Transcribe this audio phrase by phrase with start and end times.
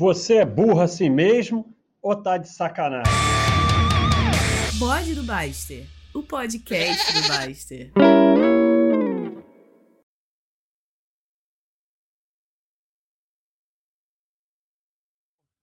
[0.00, 3.12] Você é burro assim mesmo ou tá de sacanagem?
[4.78, 7.92] Bode do Baster, o podcast do Baster.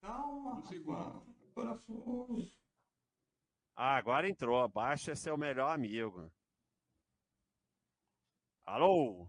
[0.04, 1.26] Calma, Silvano.
[1.56, 2.52] Agora foi.
[3.76, 4.70] Ah, agora entrou.
[4.70, 6.32] Baixa é seu melhor amigo.
[8.68, 9.28] Alô?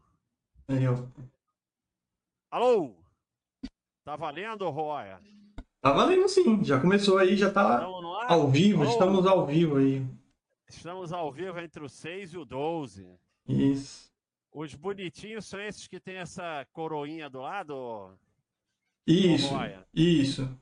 [0.68, 1.22] Ó.
[2.50, 3.07] Alô?
[4.08, 5.20] Tá valendo, Roya?
[5.82, 7.84] Tá valendo sim, já começou aí, já tá
[8.26, 8.90] ao vivo, Alô?
[8.90, 10.02] estamos ao vivo aí.
[10.66, 13.06] Estamos ao vivo entre o 6 e o 12.
[13.46, 14.10] Isso.
[14.50, 18.18] Os bonitinhos são esses que tem essa coroinha do lado?
[19.06, 19.52] Isso.
[19.54, 19.86] Roya?
[19.92, 20.58] Isso.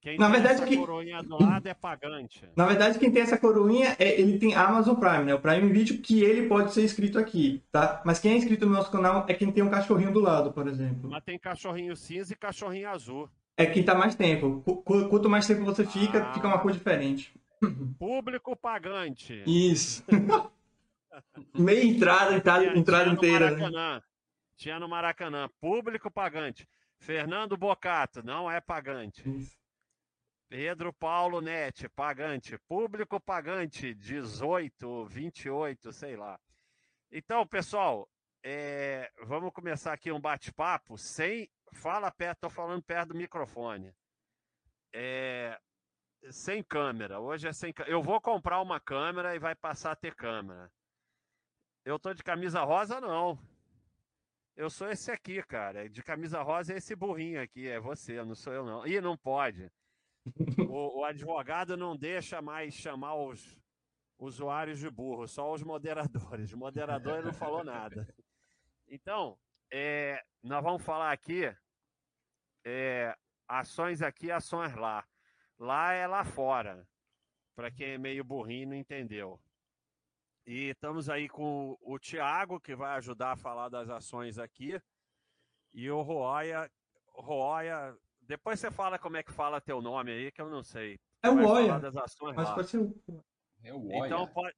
[0.00, 2.42] Quem Na tem verdade essa que- coroinha do lado é pagante.
[2.56, 5.34] Na verdade, quem tem essa coroinha, é, ele tem Amazon Prime, né?
[5.34, 8.00] O Prime Video, que ele pode ser inscrito aqui, tá?
[8.04, 10.66] Mas quem é inscrito no nosso canal é quem tem um cachorrinho do lado, por
[10.66, 11.10] exemplo.
[11.10, 13.28] Mas tem cachorrinho cinza e cachorrinho azul.
[13.58, 14.62] É quem tá mais tempo.
[14.64, 16.32] Qu- qu- Quanto mais tempo você fica, Ah.
[16.32, 17.34] fica uma cor diferente.
[17.98, 19.42] Público pagante.
[19.46, 20.02] Isso.
[21.54, 23.50] Meia entrada, entrada, Tinha- entrada tinha inteira.
[23.50, 23.56] Né?
[23.58, 24.02] Maracanã.
[24.56, 25.50] Tinha no Maracanã.
[25.60, 26.66] Público pagante.
[26.98, 29.22] Fernando Bocato, não é pagante.
[29.28, 29.59] Isso.
[30.50, 32.58] Pedro Paulo Nete, pagante.
[32.66, 36.40] Público pagante, 18, 28, sei lá.
[37.08, 38.10] Então, pessoal,
[38.42, 41.48] é, vamos começar aqui um bate-papo sem.
[41.72, 43.94] Fala perto, tô falando perto do microfone.
[44.92, 45.56] É,
[46.30, 47.20] sem câmera.
[47.20, 47.72] Hoje é sem.
[47.86, 50.68] Eu vou comprar uma câmera e vai passar a ter câmera.
[51.84, 53.38] Eu tô de camisa rosa, não.
[54.56, 55.88] Eu sou esse aqui, cara.
[55.88, 57.68] De camisa rosa é esse burrinho aqui.
[57.68, 58.84] É você, não sou eu, não.
[58.84, 59.70] Ih, não pode.
[60.68, 63.56] O, o advogado não deixa mais chamar os
[64.18, 66.52] usuários de burro, só os moderadores.
[66.52, 68.06] O moderador não falou nada.
[68.86, 69.38] Então,
[69.72, 71.52] é, nós vamos falar aqui
[72.64, 73.16] é,
[73.48, 75.06] ações aqui, ações lá.
[75.58, 76.86] Lá é lá fora,
[77.54, 79.40] para quem é meio burrinho não entendeu.
[80.46, 84.80] E estamos aí com o Tiago, que vai ajudar a falar das ações aqui,
[85.72, 86.70] e o Roya.
[87.12, 87.94] Roya,
[88.30, 91.00] depois você fala como é que fala teu nome aí, que eu não sei.
[91.20, 91.80] É o Oia.
[91.80, 92.54] das ações Mas lá.
[92.54, 92.94] pode ser o.
[93.64, 94.06] É o Oia.
[94.06, 94.54] Então pode,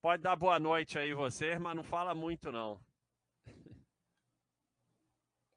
[0.00, 2.80] pode dar boa noite aí vocês, mas não fala muito não.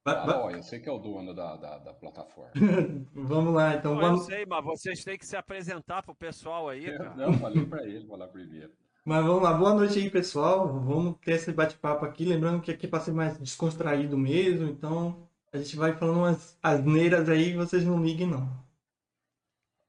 [0.06, 2.52] Ah, Oia, você que é o dono da, da, da plataforma.
[3.16, 3.96] Vamos lá, então.
[3.96, 4.26] Não, eu Vamos...
[4.26, 7.16] sei, mas vocês têm que se apresentar pro pessoal aí, cara.
[7.16, 8.74] Não, falei pra ele falar primeiro.
[9.06, 10.68] Mas vamos lá, boa noite aí, pessoal.
[10.82, 12.26] Vamos ter esse bate-papo aqui.
[12.26, 16.58] Lembrando que aqui é para ser mais descontraído mesmo, então a gente vai falando umas
[16.64, 18.50] asneiras aí, vocês não liguem, não.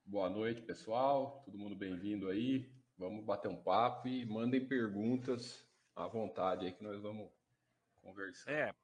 [0.04, 1.42] Boa noite, pessoal.
[1.46, 2.70] Todo mundo bem-vindo aí.
[2.98, 5.66] Vamos bater um papo e mandem perguntas
[5.96, 7.30] à vontade aí que nós vamos
[8.02, 8.52] conversar.
[8.52, 8.74] É.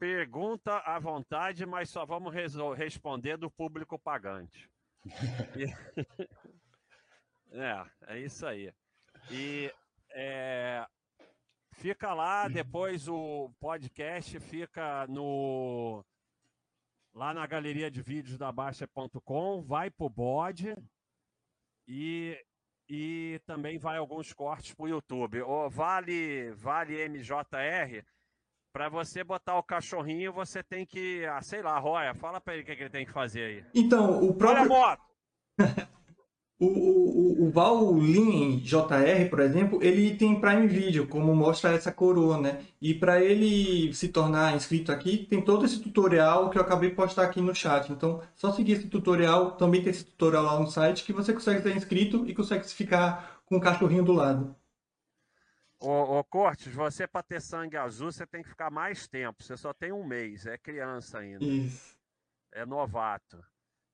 [0.00, 2.34] Pergunta à vontade, mas só vamos
[2.76, 4.68] responder do público pagante.
[5.56, 5.72] E-
[7.52, 8.74] é, é isso aí.
[9.30, 9.72] E
[10.10, 10.84] é,
[11.80, 16.04] fica lá, depois o podcast fica no
[17.14, 20.76] lá na galeria de vídeos da Baixa.com, vai pro bode
[21.88, 22.38] e,
[22.88, 25.40] e também vai alguns cortes pro YouTube.
[25.42, 28.04] Ô, vale, vale MJR,
[28.72, 32.62] para você botar o cachorrinho, você tem que, ah, sei lá, Roya, fala para ele
[32.62, 33.64] o que, que ele tem que fazer aí.
[33.74, 34.68] Então, o Olha a próprio.
[34.68, 35.02] moto!
[36.60, 41.90] O, o, o- o Valin JR, por exemplo, ele tem Prime Video, como mostra essa
[41.90, 42.62] coroa, né?
[42.80, 46.96] E para ele se tornar inscrito aqui, tem todo esse tutorial que eu acabei de
[46.96, 47.90] postar aqui no chat.
[47.90, 51.62] Então, só seguir esse tutorial, também tem esse tutorial lá no site, que você consegue
[51.62, 54.54] ser inscrito e consegue ficar com o cachorrinho do lado.
[55.78, 59.42] Ô, ô Cortes, você para ter sangue azul, você tem que ficar mais tempo.
[59.42, 61.96] Você só tem um mês, é criança ainda, Isso.
[62.52, 63.44] é novato.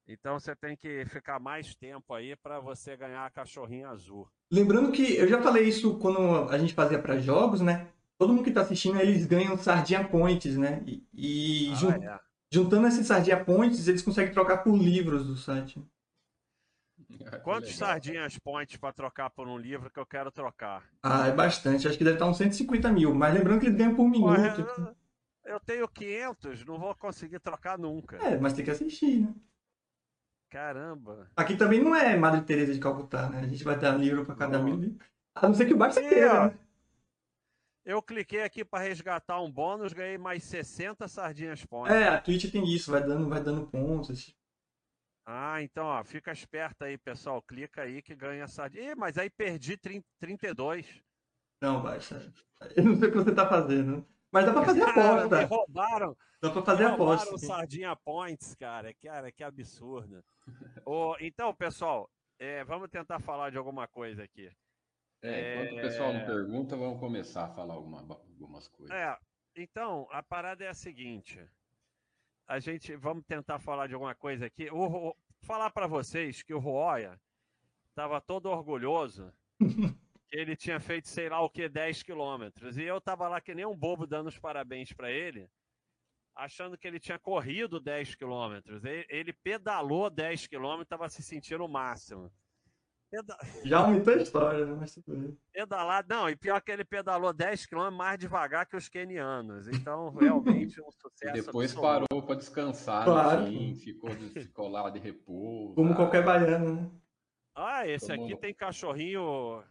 [0.09, 4.29] Então você tem que ficar mais tempo aí para você ganhar cachorrinho azul.
[4.51, 7.89] Lembrando que eu já falei isso quando a gente fazia para jogos, né?
[8.17, 10.83] Todo mundo que está assistindo, eles ganham Sardinha Points, né?
[10.87, 12.21] E, e jun- Ah, é.
[12.51, 15.83] juntando esses Sardinha Points, eles conseguem trocar por livros do site.
[17.09, 17.89] Que Quantos legal.
[17.89, 20.83] sardinhas points para trocar por um livro que eu quero trocar?
[21.03, 21.87] Ah, é bastante.
[21.87, 23.15] Acho que deve estar uns 150 mil.
[23.15, 24.65] Mas lembrando que eles ganham por minuto.
[24.65, 24.95] Porra,
[25.45, 28.17] eu, eu tenho 500, não vou conseguir trocar nunca.
[28.25, 29.35] É, mas tem que assistir, né?
[30.51, 31.29] Caramba.
[31.37, 33.41] Aqui também não é Madre Teresa de Calcutá, né?
[33.41, 34.97] A gente vai dar livro para cada mil.
[35.35, 36.47] A não ser que o Barça queira, ó.
[36.47, 36.59] né?
[37.85, 41.95] Eu cliquei aqui para resgatar um bônus, ganhei mais 60 sardinhas points.
[41.95, 44.35] É, a Twitch tem isso, vai dando, vai dando pontos.
[45.25, 47.43] Ah, então, ó, fica esperto aí, pessoal.
[47.43, 48.93] Clica aí que ganha sardinha.
[48.93, 51.03] Ih, mas aí perdi 30, 32.
[51.63, 52.33] Não, Barça.
[52.77, 54.07] Eu não sei o que você tá fazendo.
[54.37, 55.45] Mas dá pra fazer Cara, me aposta.
[55.47, 57.35] roubaram, Dá pra fazer roubaram aposta.
[57.35, 58.93] o Sardinha Points, cara.
[59.03, 60.23] Cara, que absurdo.
[60.85, 64.51] Ô, então, pessoal, é, vamos tentar falar de alguma coisa aqui.
[65.23, 68.95] É, enquanto o pessoal não pergunta, vamos começar a falar alguma- algumas coisas.
[68.95, 69.17] É,
[69.57, 71.41] então, a parada é a seguinte.
[72.47, 74.69] A gente, vamos tentar falar de alguma coisa aqui.
[74.71, 77.19] O, Ro- falar para vocês que o Roya
[77.89, 79.33] estava todo orgulhoso
[80.39, 83.65] ele tinha feito sei lá o que 10 quilômetros e eu tava lá que nem
[83.67, 85.49] um bobo dando os parabéns para ele,
[86.35, 88.83] achando que ele tinha corrido 10 quilômetros.
[88.85, 92.31] Ele, pedalou 10 quilômetros, estava se sentindo o máximo.
[93.11, 94.77] Peda- Já aumentou a história, né?
[94.79, 95.39] Mas tudo bem.
[95.53, 99.69] pedalar, não, e pior que ele pedalou 10 km mais devagar que os quenianos.
[99.69, 101.33] Então, realmente um E sucesso.
[101.47, 102.07] depois absoluto.
[102.09, 103.47] parou para descansar Claro.
[103.47, 105.75] fim, ficou, ficou lá de repouso.
[105.77, 106.91] Como Ah, qualquer baiano, né?
[107.55, 109.65] Ah, esse aqui Tomou- tem cachorrinho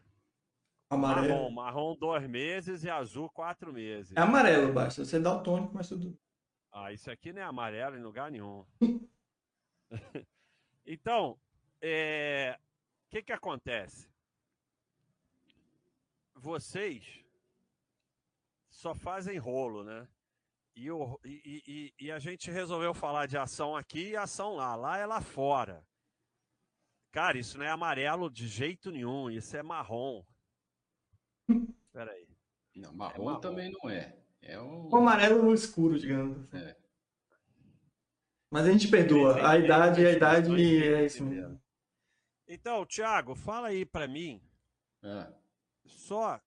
[0.89, 1.27] Amarelo.
[1.27, 4.15] marrom, marrom dois meses e azul quatro meses.
[4.15, 5.03] É amarelo, basta.
[5.03, 6.17] Você dá o tônico, mas tudo.
[6.71, 8.65] Ah, isso aqui não é amarelo em lugar nenhum.
[10.85, 11.39] então,
[11.81, 12.57] é,
[13.07, 14.09] o que que acontece?
[16.35, 17.23] Vocês
[18.69, 20.07] só fazem rolo, né?
[20.75, 24.75] E, o- e- e- e a gente resolveu falar de ação aqui e ação lá.
[24.75, 25.83] Lá é lá fora.
[27.11, 30.23] Cara, isso não é amarelo de jeito nenhum, isso é marrom.
[31.91, 32.27] Peraí.
[32.75, 33.39] Não, marrom, É marrom.
[33.39, 34.15] também não é.
[34.41, 34.89] É um.
[34.89, 36.37] O amarelo no escuro, digamos.
[36.39, 36.57] assim.
[36.57, 36.75] É.
[38.51, 39.47] Mas a gente perdoa.
[39.49, 41.59] A idade, a idade é isso mesmo.
[42.47, 44.39] Então, Thiago, fala aí pra mim
[45.03, 45.33] Ah,
[45.85, 46.39] só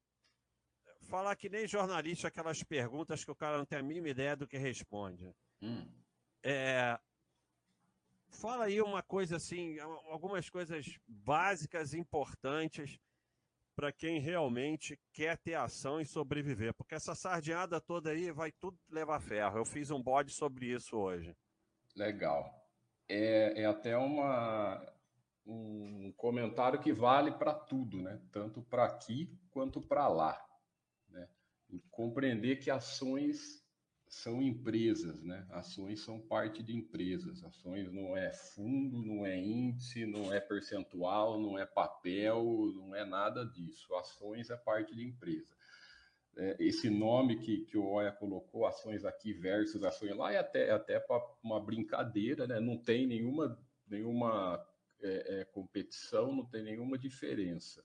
[1.02, 4.46] falar que nem jornalista aquelas perguntas que o cara não tem a mínima ideia do
[4.46, 5.34] que responde.
[5.60, 5.86] hum.
[6.42, 6.96] É,
[8.28, 12.96] fala aí uma coisa assim, algumas coisas básicas, importantes
[13.78, 18.76] para quem realmente quer ter ação e sobreviver, porque essa sardinhada toda aí vai tudo
[18.90, 19.56] levar ferro.
[19.56, 21.32] Eu fiz um bode sobre isso hoje.
[21.94, 22.52] Legal.
[23.08, 24.84] É, é até uma,
[25.46, 28.20] um comentário que vale para tudo, né?
[28.32, 30.44] Tanto para aqui quanto para lá.
[31.08, 31.28] Né?
[31.70, 33.64] E compreender que ações
[34.08, 35.46] são empresas, né?
[35.50, 37.44] Ações são parte de empresas.
[37.44, 42.42] Ações não é fundo, não é índice, não é percentual, não é papel,
[42.74, 43.94] não é nada disso.
[43.94, 45.54] Ações é parte de empresa.
[46.36, 50.68] É, esse nome que, que o Oia colocou, ações aqui versus ações lá, é até,
[50.68, 51.04] é até
[51.42, 52.60] uma brincadeira, né?
[52.60, 54.64] Não tem nenhuma, nenhuma
[55.02, 57.84] é, é, competição, não tem nenhuma diferença.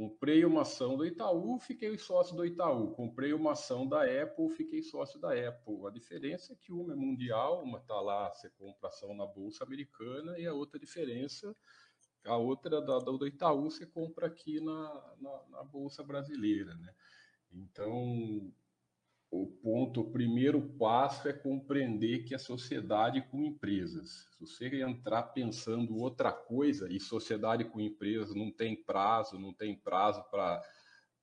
[0.00, 2.94] Comprei uma ação do Itaú, fiquei sócio do Itaú.
[2.94, 5.86] Comprei uma ação da Apple, fiquei sócio da Apple.
[5.86, 9.62] A diferença é que uma é mundial, uma está lá, você compra ação na Bolsa
[9.62, 11.54] Americana, e a outra diferença,
[12.24, 16.94] a outra da, do Itaú, você compra aqui na, na, na Bolsa Brasileira, né?
[17.52, 18.50] Então,
[19.30, 24.26] o ponto, o primeiro passo é compreender que a sociedade com empresas.
[24.32, 29.76] Se você entrar pensando outra coisa, e sociedade com empresas não tem prazo, não tem
[29.76, 30.62] prazo para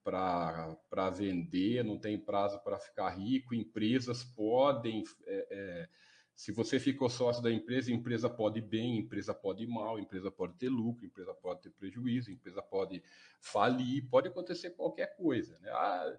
[0.09, 5.03] para vender, não tem prazo para ficar rico, empresas podem.
[5.25, 5.89] é, é,
[6.33, 10.31] se você ficou sócio da empresa, empresa pode ir bem, empresa pode ir mal, empresa
[10.31, 13.03] pode ter lucro, empresa pode ter prejuízo, empresa pode
[13.42, 15.57] falir, pode acontecer qualquer coisa.
[15.60, 15.69] Né?
[15.71, 16.18] Ah,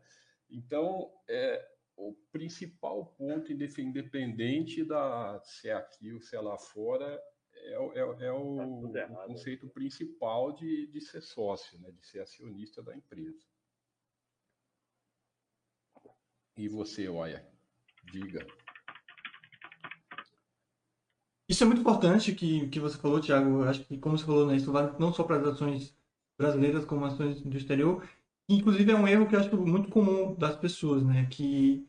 [0.50, 1.64] então, é,
[1.98, 7.20] o principal ponto, independente da se é aqui ou se é lá fora,
[7.54, 9.24] é, o- é é o, errado.
[9.24, 11.90] o conceito principal de, de ser sócio, né?
[11.90, 13.44] de ser acionista da empresa.
[16.56, 17.46] E você, Oia?
[18.12, 18.46] Diga.
[21.48, 23.62] Isso é muito importante que, que você falou, Thiago.
[23.62, 25.96] Eu Acho que, como você falou, né, isso vale não só para as ações
[26.36, 28.06] brasileiras, como ações do exterior.
[28.48, 31.26] Inclusive, é um erro que eu acho muito comum das pessoas, né?
[31.30, 31.87] Que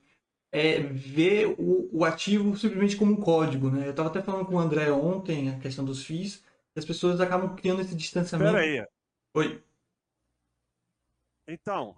[0.51, 3.85] é ver o, o ativo simplesmente como um código, né?
[3.85, 6.43] Eu estava até falando com o André ontem, a questão dos FIIs,
[6.75, 8.57] as pessoas acabam criando esse distanciamento.
[8.57, 8.87] Espera aí.
[9.33, 9.63] Oi.
[11.47, 11.95] Então,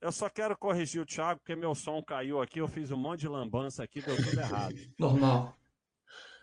[0.00, 3.20] eu só quero corrigir o Thiago, porque meu som caiu aqui, eu fiz um monte
[3.20, 4.74] de lambança aqui, deu tudo errado.
[4.98, 5.56] Normal.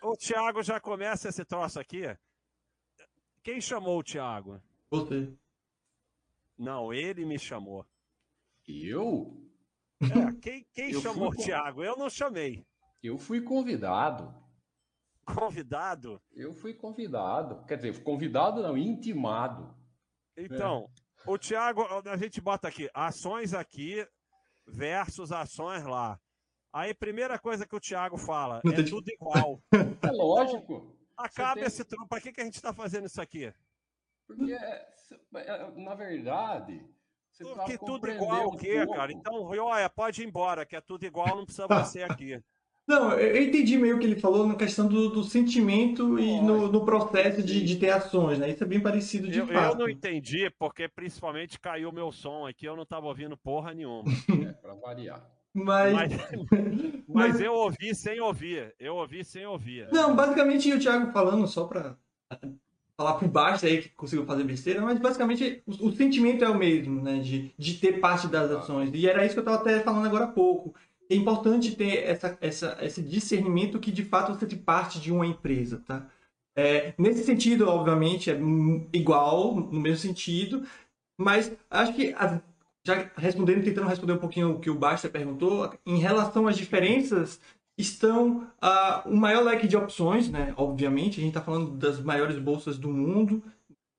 [0.02, 2.02] O Thiago já começa esse troço aqui.
[3.42, 4.60] Quem chamou o Thiago?
[4.90, 5.32] Você.
[6.58, 7.86] Não, ele me chamou.
[8.66, 9.43] Eu?
[10.00, 10.04] É,
[10.40, 11.82] quem, quem chamou o fui com- Thiago?
[11.84, 12.64] Eu não chamei.
[13.02, 14.34] Eu fui convidado.
[15.24, 16.20] Convidado?
[16.32, 17.64] Eu fui convidado.
[17.66, 19.74] Quer dizer, convidado não, intimado.
[20.36, 20.88] Então,
[21.26, 24.06] o Thiago, a gente bota aqui, ações aqui
[24.66, 26.18] versus ações lá.
[26.72, 29.62] Aí, primeira coisa que o Thiago fala, é tudo igual.
[30.02, 30.94] É lógico.
[31.16, 32.08] Acaba tem- esse trampo.
[32.08, 33.52] Pra que, que a gente tá fazendo isso aqui?
[34.26, 34.88] Porque, é,
[35.36, 36.84] é, na verdade,
[37.34, 39.12] Você precisava Que tudo igual o quê, cara?
[39.12, 42.40] Então, olha, pode ir embora, que é tudo igual, não precisa você aqui.
[42.86, 46.38] Não, eu eu entendi meio o que ele falou na questão do, do sentimento e
[46.40, 48.50] no, no processo de, de ter ações, né?
[48.50, 49.78] Isso é bem parecido de Eu, eu fato.
[49.78, 54.04] não entendi, porque principalmente caiu meu som aqui, eu não estava ouvindo porra nenhuma.
[54.48, 55.26] É, para variar.
[55.54, 56.12] Mas, Mas,
[57.08, 58.74] mas- mas eu ouvi sem ouvir.
[58.78, 59.88] Eu ouvi sem ouvir.
[59.90, 61.96] Não, basicamente o Thiago falando, só pra
[62.96, 66.56] falar por baixo aí que conseguiu fazer besteira, mas basicamente o, o sentimento é o
[66.56, 67.18] mesmo, né?
[67.18, 68.90] De, de ter parte das ações.
[68.92, 70.74] E era isso que eu estava até falando agora há pouco.
[71.10, 75.26] É importante ter essa, essa, esse discernimento que de fato você tem parte de uma
[75.26, 76.08] empresa, tá?
[76.56, 80.64] É, nesse sentido, obviamente, é hum, igual, no mesmo sentido,
[81.18, 82.14] mas acho que,
[82.86, 87.40] já respondendo, tentando responder um pouquinho o que o Basta perguntou, em relação às diferenças,
[87.76, 90.54] estão ah, um maior leque de opções, né?
[90.56, 93.42] Obviamente, a gente está falando das maiores bolsas do mundo,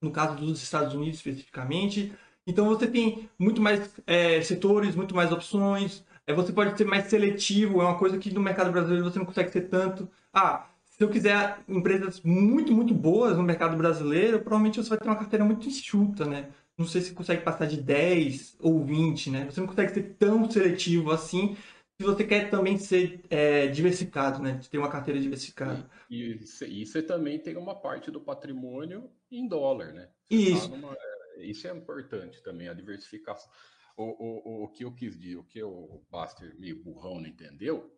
[0.02, 2.14] no caso dos Estados Unidos especificamente.
[2.48, 6.04] Então você tem muito mais é, setores, muito mais opções.
[6.28, 9.26] É, você pode ser mais seletivo, é uma coisa que no mercado brasileiro você não
[9.26, 10.10] consegue ser tanto.
[10.34, 15.08] Ah, se eu quiser empresas muito, muito boas no mercado brasileiro, provavelmente você vai ter
[15.08, 16.50] uma carteira muito enxuta, né?
[16.78, 19.46] Não sei se consegue passar de 10 ou 20, né?
[19.50, 21.56] Você não consegue ser tão seletivo assim
[22.00, 24.60] se você quer também ser é, diversificado, né?
[24.70, 25.90] Ter uma carteira diversificada.
[26.10, 30.10] E, e você- e você também tem uma parte do patrimônio em dólar, né?
[30.24, 30.70] Você Isso.
[30.70, 30.94] tá numa-
[31.38, 33.50] é, isso é importante também, a diversificação.
[33.98, 37.98] O, o, o, que eu quis dizer, o que o Baster meio burrão não entendeu,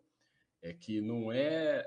[0.62, 1.84] é que não é.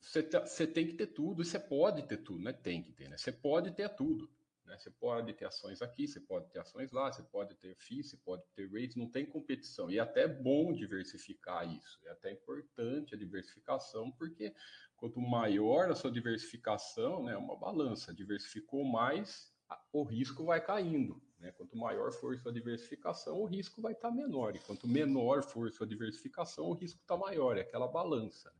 [0.00, 2.82] Você, tá- você tem que ter tudo, e você pode ter tudo, não é tem
[2.82, 3.18] que ter, né?
[3.18, 4.30] Você pode ter tudo.
[4.70, 4.78] Né?
[4.78, 8.16] Você pode ter ações aqui, você pode ter ações lá, você pode ter FII, você
[8.16, 9.90] pode ter rates, não tem competição.
[9.90, 14.54] E é até bom diversificar isso, é até importante a diversificação, porque
[14.96, 19.52] quanto maior a sua diversificação, né, é uma balança, diversificou mais,
[19.92, 21.20] o risco vai caindo.
[21.40, 21.50] Né?
[21.52, 24.54] Quanto maior for sua diversificação, o risco vai estar menor.
[24.54, 27.56] E quanto menor for sua diversificação, o risco está maior.
[27.56, 28.52] É aquela balança.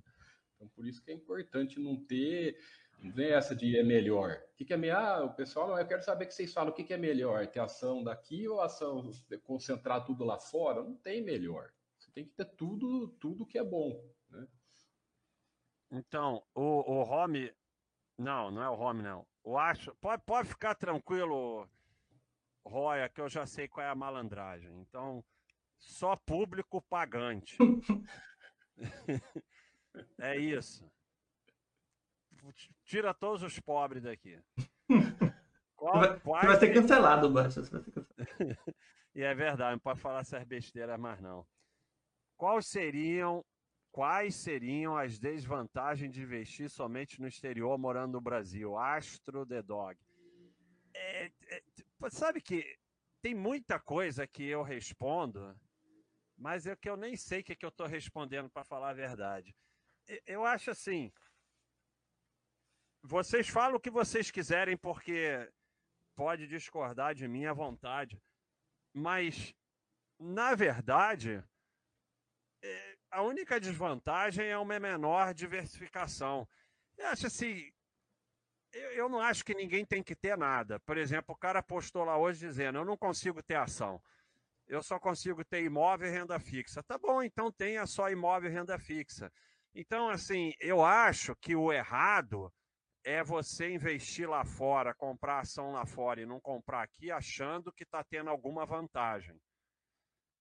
[0.57, 2.59] Então, por isso que é importante não ter
[3.03, 4.43] não tem essa de é melhor.
[4.53, 5.03] O que, que é melhor?
[5.03, 7.47] Ah, o pessoal, não, eu quero saber que vocês falam o que, que é melhor,
[7.47, 9.11] ter ação daqui ou ação
[9.43, 10.83] concentrar tudo lá fora?
[10.83, 11.73] Não tem melhor.
[11.99, 14.03] Você tem que ter tudo, tudo que é bom.
[14.29, 14.47] Né?
[15.91, 17.53] Então, o, o Home.
[18.19, 19.27] Não, não é o Home, não.
[19.43, 19.95] O Acho.
[19.97, 21.67] Pode, pode ficar tranquilo,
[22.65, 24.79] Roya, que eu já sei qual é a malandragem.
[24.81, 25.25] Então,
[25.79, 27.57] só público pagante.
[30.21, 30.91] é isso.
[32.85, 34.39] Tira todos os pobres daqui.
[35.77, 37.29] Qual- Você vai, quais vai ser cancelado.
[39.13, 41.45] E é verdade, não pode falar essas besteiras mais não.
[42.37, 43.45] Quais seriam,
[43.91, 48.79] quais seriam as desvantagens de investir somente no exterior morando no Brasil?
[48.79, 49.99] Astro The Dog.
[50.95, 51.63] É, é,
[52.09, 52.65] sabe que
[53.21, 55.59] tem muita coisa que eu respondo,
[56.39, 58.95] mas é que eu nem sei o que, que eu estou respondendo para falar a
[58.95, 59.53] verdade.
[60.25, 61.13] Eu acho assim.
[63.03, 65.51] Vocês falam o que vocês quiserem, porque
[66.15, 68.21] pode discordar de mim à vontade.
[68.93, 69.55] Mas,
[70.19, 71.43] na verdade,
[72.63, 76.47] é, a única desvantagem é uma menor diversificação.
[76.99, 77.73] Eu acho assim.
[78.73, 80.79] Eu, não acho que ninguém tem que ter nada.
[80.81, 84.01] Por exemplo, o cara postou lá hoje dizendo: eu não consigo ter ação.
[84.69, 86.83] Eu só consigo ter imóvel e renda fixa.
[86.83, 89.33] Tá bom, então tenha só imóvel e renda fixa.
[89.75, 92.53] Então, assim, eu acho que o errado
[93.05, 97.85] é você investir lá fora, comprar ação lá fora e não comprar aqui, achando que
[97.85, 99.37] está tendo alguma vantagem.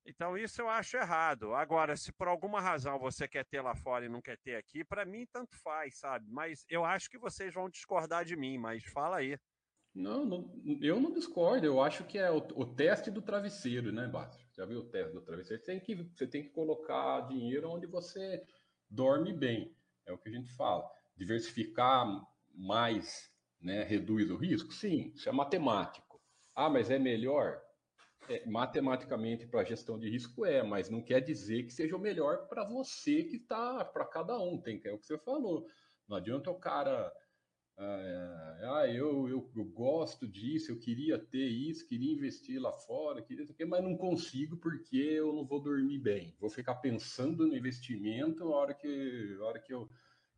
[0.05, 1.53] Então, isso eu acho errado.
[1.53, 4.83] Agora, se por alguma razão você quer ter lá fora e não quer ter aqui,
[4.83, 6.25] para mim tanto faz, sabe?
[6.29, 9.37] Mas eu acho que vocês vão discordar de mim, mas fala aí.
[9.93, 10.51] Não, não-
[10.81, 11.65] eu não discordo.
[11.65, 14.43] Eu acho que é o, o teste do travesseiro, né, Basta?
[14.53, 15.61] Já viu o teste do travesseiro?
[15.61, 18.43] Você tem, que, você tem que colocar dinheiro onde você
[18.89, 19.75] dorme bem.
[20.05, 20.89] É o que a gente fala.
[21.15, 22.07] Diversificar
[22.55, 23.29] mais
[23.61, 24.73] né, reduz o risco?
[24.73, 26.21] Sim, isso é matemático.
[26.55, 27.61] Ah, mas é melhor?
[28.27, 31.99] É, matematicamente, para a gestão de risco é, mas não quer dizer que seja o
[31.99, 34.59] melhor para você que está, para cada um.
[34.61, 35.67] Tem que é o que você falou.
[36.07, 37.11] Não adianta o cara.
[37.77, 43.45] Ah, eu, eu, eu, gosto disso, eu queria ter isso, queria investir lá fora, queria,
[43.65, 46.35] mas não consigo porque eu não vou dormir bem.
[46.39, 49.89] Vou ficar pensando no investimento na hora que, na hora que eu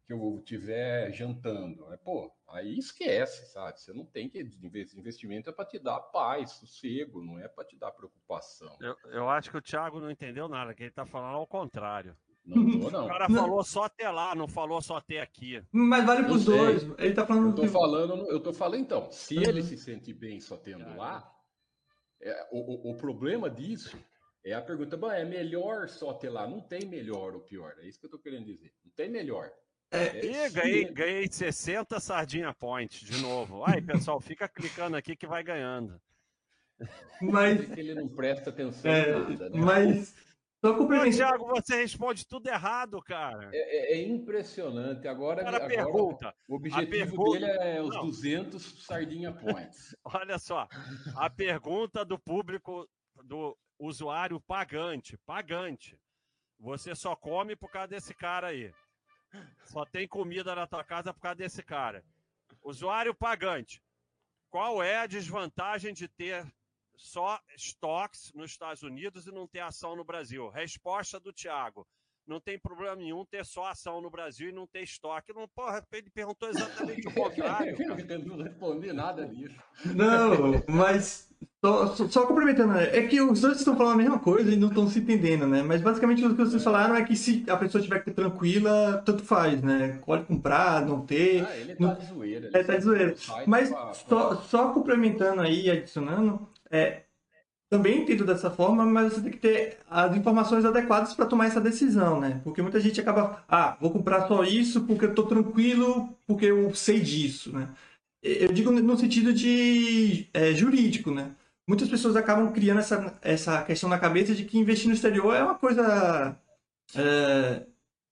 [0.06, 1.86] que eu estiver jantando.
[2.04, 3.80] Pô, aí esquece, sabe?
[3.80, 4.40] Você não tem que
[4.96, 8.76] investimento é para te dar paz, sossego, não é para te dar preocupação.
[8.82, 12.16] Eu, eu, acho que o Thiago não entendeu nada, que ele está falando ao contrário.
[12.44, 13.06] Não tô, não.
[13.06, 13.36] O cara Não.
[13.44, 15.62] falou só até lá, não falou só até aqui.
[15.72, 16.58] Mas vale pros sei.
[16.58, 16.84] dois.
[16.98, 17.50] Ele tá falando.
[17.50, 19.44] Eu tô falando, eu tô falando então, se Uhum.
[19.44, 20.96] ele se sente bem só tendo Cara.
[20.96, 21.32] lá,
[22.24, 23.98] É, o, o, o problema disso
[24.44, 26.48] é a pergunta, bom, é melhor só ter lá?
[26.48, 28.74] Não tem melhor ou pior, é isso que eu estou querendo dizer.
[28.84, 29.52] Não tem melhor.
[29.92, 33.66] É, e ganhei, ganhei 60 sardinha point de novo.
[33.66, 36.02] Aí, pessoal, fica clicando aqui que vai ganhando.
[37.22, 39.60] Mas ele não presta atenção é, nada, né?
[39.60, 40.16] Mas
[40.64, 41.18] só complementando.
[41.18, 43.50] Thiago, você responde tudo errado, cara.
[43.52, 45.08] É, é, é impressionante.
[45.08, 46.36] Agora, cara, agora pergunta.
[46.48, 48.06] o objetivo pergunta, dele é os não.
[48.06, 49.96] 200 sardinha points.
[50.06, 50.68] Olha só,
[51.16, 52.88] a pergunta do público,
[53.24, 56.00] do usuário pagante, pagante.
[56.60, 58.72] Você só come por causa desse cara aí.
[59.66, 62.04] Só tem comida na tua casa por causa desse cara.
[62.64, 63.82] Usuário pagante.
[64.50, 66.46] Qual é a desvantagem de ter
[66.96, 70.50] só estoques nos Estados Unidos e não ter ação no Brasil?
[70.50, 71.88] Resposta do Tiago.
[72.28, 75.34] Não tem problema nenhum ter só ação no Brasil e não ter estoque.
[75.34, 77.76] Não, porra, ele perguntou exatamente o contrário.
[77.82, 79.60] Eu não respondi nada disso.
[79.86, 81.34] Não, mas
[81.64, 84.70] só, só, só, complementando, é que os dois estão falando a mesma coisa e não
[84.70, 85.62] estão se entendendo, né?
[85.62, 89.02] Mas basicamente o que vocês falaram é que se a pessoa tiver que ter tranquila,
[89.06, 90.00] tanto faz, né?
[90.04, 91.46] Pode comprar, não ter.
[91.46, 91.94] Ah, ele tá não...
[91.94, 92.48] de zoeira.
[92.48, 93.16] Ele é, tá de zoeira.
[93.46, 93.70] Mas
[94.10, 97.04] só, só complementando aí, adicionando, é,
[97.70, 101.62] também entendo dessa forma, mas você tem que ter as informações adequadas para tomar essa
[101.62, 102.42] decisão, né?
[102.44, 106.74] Porque muita gente acaba, ah, vou comprar só isso porque eu tô tranquilo, porque eu
[106.74, 107.70] sei disso, né?
[108.24, 111.32] Eu digo no sentido de é, jurídico, né?
[111.72, 115.42] Muitas pessoas acabam criando essa, essa questão na cabeça de que investir no exterior é
[115.42, 116.38] uma coisa.
[116.94, 117.66] É,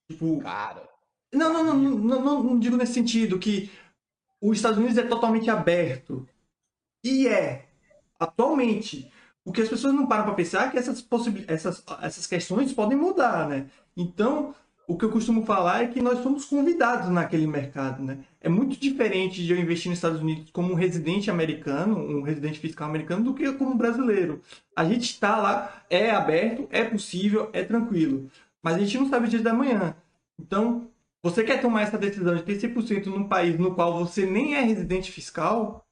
[0.09, 0.39] tipo.
[0.39, 0.87] Cara.
[1.33, 3.69] Não, não, não, não, não, não digo nesse sentido, que
[4.39, 6.25] os Estados Unidos é totalmente aberto.
[7.03, 7.67] E é.
[8.17, 9.11] Atualmente.
[9.43, 11.05] O que as pessoas não param para pensar é que essas,
[11.45, 13.69] essas, essas questões podem mudar, né?
[13.97, 14.55] Então,
[14.89, 18.17] o que eu costumo falar é que nós somos convidados naquele mercado, né?
[18.41, 22.57] É muito diferente de eu investir nos Estados Unidos como um residente americano, um residente
[22.57, 24.41] fiscal americano, do que como brasileiro.
[24.75, 28.31] A gente está lá, é aberto, é possível, é tranquilo.
[28.63, 29.95] Mas a gente não sabe o dia da manhã.
[30.39, 30.89] Então,
[31.21, 34.61] você quer tomar essa decisão de ter 100% num país no qual você nem é
[34.61, 35.85] residente fiscal,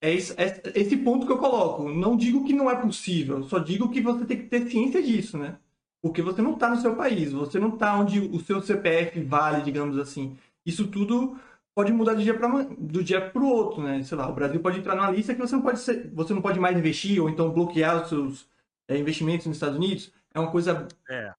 [0.00, 1.88] é esse, é esse ponto que eu coloco.
[1.88, 5.36] Não digo que não é possível, só digo que você tem que ter ciência disso,
[5.36, 5.56] né?
[6.00, 9.62] Porque você não está no seu país, você não está onde o seu CPF vale,
[9.62, 10.36] digamos assim.
[10.64, 11.36] Isso tudo
[11.74, 14.02] pode mudar do dia para do dia para o outro, né?
[14.02, 16.42] Sei lá, o Brasil pode entrar numa lista que você não pode ser, você não
[16.42, 18.48] pode mais investir ou então bloquear os seus
[18.86, 20.12] é, investimentos nos Estados Unidos.
[20.32, 21.32] É uma coisa é,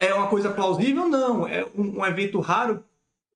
[0.00, 1.08] é uma coisa plausível?
[1.08, 1.46] Não.
[1.46, 2.84] É um, um evento raro?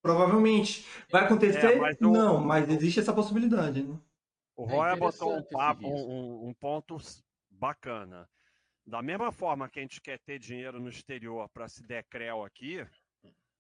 [0.03, 0.87] Provavelmente.
[1.11, 1.75] Vai acontecer?
[1.75, 3.83] É, mas Não, mas existe essa possibilidade.
[3.83, 3.97] Né?
[4.57, 6.97] O Roy é botou um papo, um, um ponto
[7.51, 8.29] bacana.
[8.89, 12.43] Da mesma forma que a gente quer ter dinheiro no exterior para se der creu
[12.43, 12.79] aqui,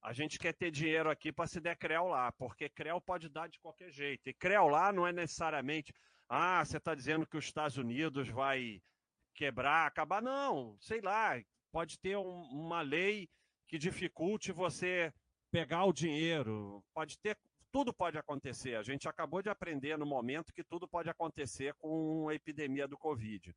[0.00, 3.46] a gente quer ter dinheiro aqui para se der creu lá, porque creu pode dar
[3.46, 4.26] de qualquer jeito.
[4.26, 5.92] E creu lá não é necessariamente,
[6.30, 8.80] ah, você está dizendo que os Estados Unidos vai
[9.34, 10.22] quebrar, acabar.
[10.22, 11.38] Não, sei lá,
[11.70, 13.28] pode ter um, uma lei
[13.66, 15.12] que dificulte você
[15.50, 17.36] pegar o dinheiro, pode ter
[17.70, 18.76] tudo pode acontecer.
[18.76, 22.96] A gente acabou de aprender no momento que tudo pode acontecer com a epidemia do
[22.96, 23.54] Covid.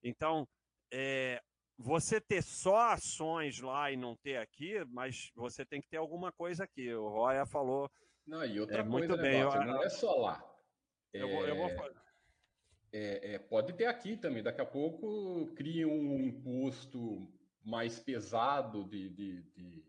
[0.00, 0.46] Então,
[0.92, 1.40] é,
[1.78, 6.32] você ter só ações lá e não ter aqui, mas você tem que ter alguma
[6.32, 6.92] coisa aqui.
[6.92, 7.90] O Roya falou.
[8.26, 9.40] Não, e outra é, coisa, muito bem.
[9.40, 10.44] Eu, não é só lá.
[11.12, 11.70] Eu, é, eu vou...
[12.90, 14.42] É, é, pode ter aqui também.
[14.42, 17.30] Daqui a pouco cria um imposto
[17.62, 19.84] mais pesado de, de, de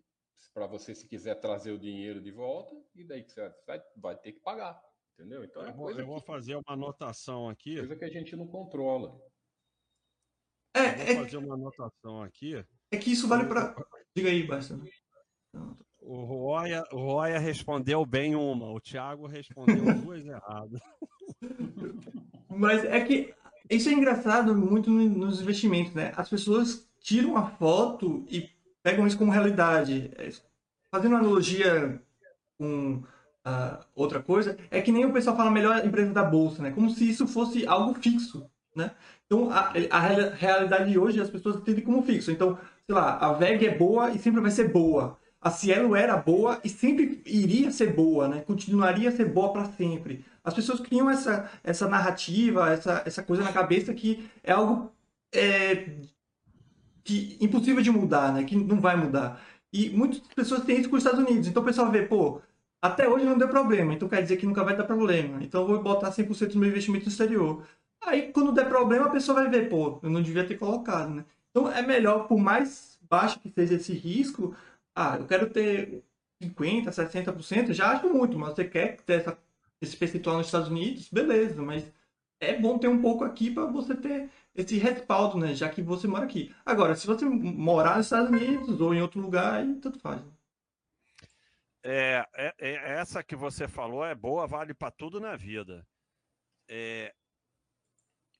[0.53, 4.17] para você se quiser trazer o dinheiro de volta e daí que você vai, vai
[4.17, 4.81] ter que pagar,
[5.13, 5.43] entendeu?
[5.43, 7.77] Então é eu, vou, eu vou fazer uma anotação aqui.
[7.77, 9.17] Coisa que a gente não controla.
[10.73, 12.63] É, vou é fazer uma anotação aqui.
[12.91, 13.75] É que isso vale para.
[14.15, 14.79] Diga aí, Basta.
[16.01, 20.81] O Roya, o Roya respondeu bem uma, o Thiago respondeu duas erradas.
[22.49, 23.33] Mas é que
[23.69, 26.11] isso é engraçado muito nos investimentos, né?
[26.15, 28.49] As pessoas tiram a foto e
[28.81, 30.11] pegam isso como realidade.
[30.17, 30.29] É,
[30.91, 32.01] fazendo analogia
[32.57, 33.03] com
[33.45, 36.71] uh, outra coisa, é que nem o pessoal fala melhor empresa da bolsa, né?
[36.71, 38.91] Como se isso fosse algo fixo, né?
[39.25, 42.31] Então, a, a realidade de hoje as pessoas entendem como fixo.
[42.31, 45.17] Então, sei lá, a VEG é boa e sempre vai ser boa.
[45.41, 48.41] A Cielo era boa e sempre iria ser boa, né?
[48.41, 50.25] Continuaria a ser boa para sempre.
[50.43, 54.91] As pessoas criam essa, essa narrativa, essa, essa coisa na cabeça que é algo
[55.33, 55.91] é,
[57.03, 58.43] que impossível de mudar, né?
[58.43, 59.41] Que não vai mudar.
[59.71, 61.47] E muitas pessoas têm isso com os Estados Unidos.
[61.47, 62.41] Então o pessoal vê, pô,
[62.81, 65.43] até hoje não deu problema, então quer dizer que nunca vai dar problema.
[65.43, 67.63] Então eu vou botar 100% do meu investimento no exterior.
[68.01, 71.25] Aí quando der problema, a pessoa vai ver, pô, eu não devia ter colocado, né?
[71.49, 74.55] Então é melhor, por mais baixo que seja esse risco,
[74.95, 76.03] ah, eu quero ter
[76.41, 79.37] 50%, 60%, já acho muito, mas você quer ter essa,
[79.81, 81.91] esse percentual nos Estados Unidos, beleza, mas
[82.39, 85.53] é bom ter um pouco aqui para você ter esse respaldo, né?
[85.53, 86.53] Já que você mora aqui.
[86.65, 90.21] Agora, se você morar nos Estados Unidos ou em outro lugar, aí tanto faz.
[90.21, 90.31] Né?
[91.83, 95.85] É, é, é, essa que você falou é boa, vale para tudo na vida.
[96.67, 97.13] É,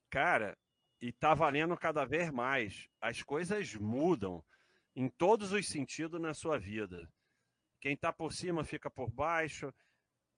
[0.10, 0.58] cara,
[1.02, 2.88] e tá valendo cada vez mais.
[3.00, 4.43] As coisas mudam
[4.95, 7.10] em todos os sentidos na sua vida.
[7.80, 9.74] Quem está por cima fica por baixo,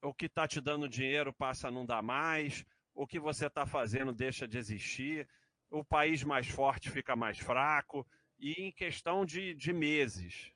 [0.02, 3.66] o que está te dando dinheiro passa a não dar mais, o que você está
[3.66, 5.28] fazendo deixa de existir,
[5.70, 8.06] o país mais forte fica mais fraco,
[8.38, 10.52] e em questão de, de meses.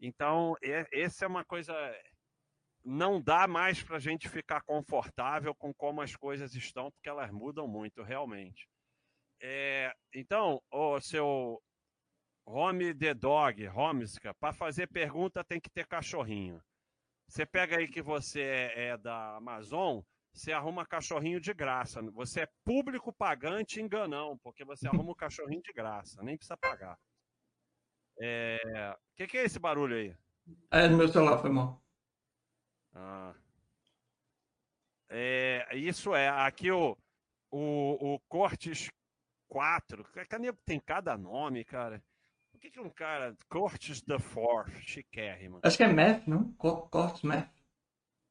[0.00, 1.74] Então, é, essa é uma coisa.
[2.84, 7.30] Não dá mais para a gente ficar confortável com como as coisas estão, porque elas
[7.30, 8.68] mudam muito, realmente.
[9.40, 11.62] É, então, o seu
[12.46, 16.62] Home the Dog, Homeska, para fazer pergunta tem que ter cachorrinho.
[17.28, 20.00] Você pega aí que você é, é da Amazon,
[20.32, 22.02] você arruma cachorrinho de graça.
[22.12, 26.94] Você é público pagante enganão, porque você arruma o cachorrinho de graça, nem precisa pagar.
[26.94, 28.96] O é...
[29.16, 30.16] que, que, é esse barulho aí?
[30.70, 31.80] É do meu celular, foi mal.
[32.94, 33.34] Ah.
[35.08, 36.96] É, isso é, aqui o,
[37.50, 38.88] o, o Cortes
[39.48, 40.06] 4,
[40.64, 42.02] tem cada nome, cara.
[42.52, 45.60] Por que, que um cara, Cortes the Fourth, chiquérrimo?
[45.62, 46.52] Acho que é Math, não?
[46.54, 47.50] Cortes Math.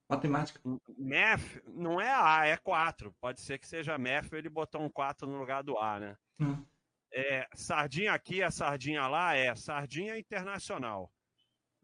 [0.10, 0.60] Matemática.
[0.98, 3.13] Math não é A, é 4.
[3.22, 6.17] Pode ser que seja Math, ele botou um 4 no lugar do A, né?
[6.39, 6.65] Hum.
[7.12, 11.12] É, sardinha aqui, a sardinha lá é sardinha internacional.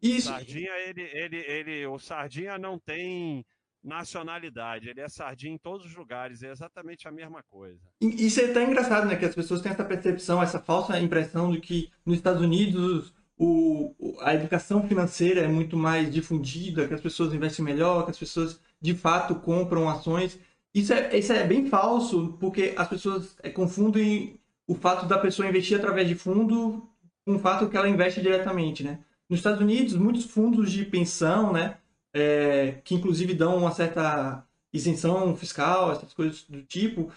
[0.02, 0.30] Isso.
[0.30, 3.46] Sardinha, ele, ele, ele, o sardinha não tem
[3.84, 7.80] nacionalidade, ele é sardinha em todos os lugares, é exatamente a mesma coisa.
[8.02, 9.16] Isso é tão engraçado, né?
[9.16, 13.94] Que as pessoas têm essa percepção, essa falsa impressão de que nos Estados Unidos o,
[14.22, 18.60] a educação financeira é muito mais difundida, que as pessoas investem melhor, que as pessoas
[18.82, 20.40] de fato compram ações.
[20.74, 25.48] Isso é, isso é bem falso, porque as pessoas é, confundem o fato da pessoa
[25.48, 26.90] investir através de fundo
[27.26, 29.00] com o fato que ela investe diretamente, né?
[29.30, 31.78] Nos Estados Unidos, muitos fundos de pensão, né,
[32.14, 37.12] é, que inclusive dão uma certa isenção fiscal, essas coisas do tipo,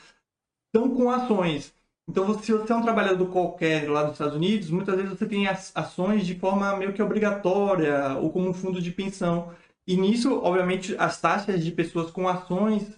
[0.66, 1.74] estão com ações.
[2.08, 5.46] Então, se você é um trabalhador qualquer lá dos Estados Unidos, muitas vezes você tem
[5.46, 9.52] ações de forma meio que obrigatória ou como um fundo de pensão.
[9.86, 12.88] E nisso, obviamente, as taxas de pessoas com ações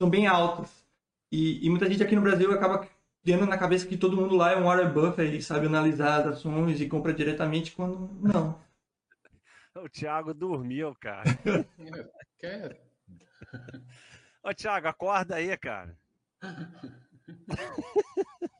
[0.00, 0.68] são bem altas.
[1.30, 2.88] E, e muita gente aqui no Brasil acaba
[3.26, 6.26] tendo na cabeça que todo mundo lá é um Warren Buffett e sabe analisar as
[6.28, 8.58] ações e compra diretamente quando não.
[9.74, 11.24] O Thiago dormiu, cara.
[12.38, 12.80] Quer?
[14.42, 15.94] Ô, Thiago, acorda aí, cara.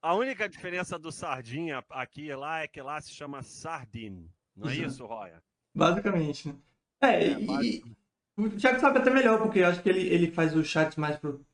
[0.00, 4.32] A única diferença do sardinha aqui e lá é que lá se chama sardine.
[4.56, 5.42] Não é isso, Roya?
[5.74, 6.54] Basicamente, né?
[7.02, 7.84] É, é e,
[8.38, 11.18] o Thiago sabe até melhor, porque eu acho que ele, ele faz os chats mais
[11.18, 11.44] pro,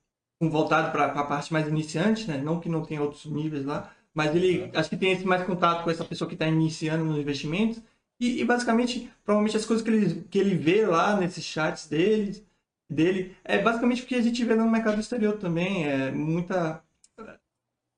[0.49, 2.39] voltado para a parte mais iniciante, né?
[2.39, 4.79] Não que não tenha outros níveis lá, mas ele é.
[4.79, 7.83] acho que tem esse mais contato com essa pessoa que está iniciando nos investimentos.
[8.19, 12.45] E, e, basicamente, provavelmente as coisas que ele, que ele vê lá nesses chats dele,
[12.89, 15.87] dele é basicamente o que a gente vê no mercado exterior também.
[15.87, 16.83] É muita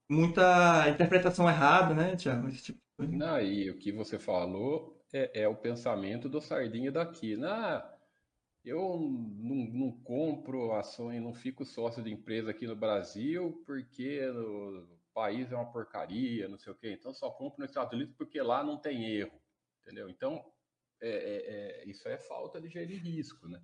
[0.08, 2.50] muita interpretação errada, né, Tiago?
[2.50, 7.36] Tipo Não, e o que você falou é, é, o pensamento do sardinha daqui.
[7.36, 7.82] Não,
[8.64, 14.86] eu não, não, compro ações, não fico sócio de empresa aqui no Brasil porque o
[15.12, 16.92] país é uma porcaria, não sei o quê.
[16.92, 19.40] Então só compro nos Estados Unidos porque lá não tem erro,
[19.82, 20.08] entendeu?
[20.08, 20.44] Então
[21.00, 23.60] é, é, é, isso é falta de gerir risco, né?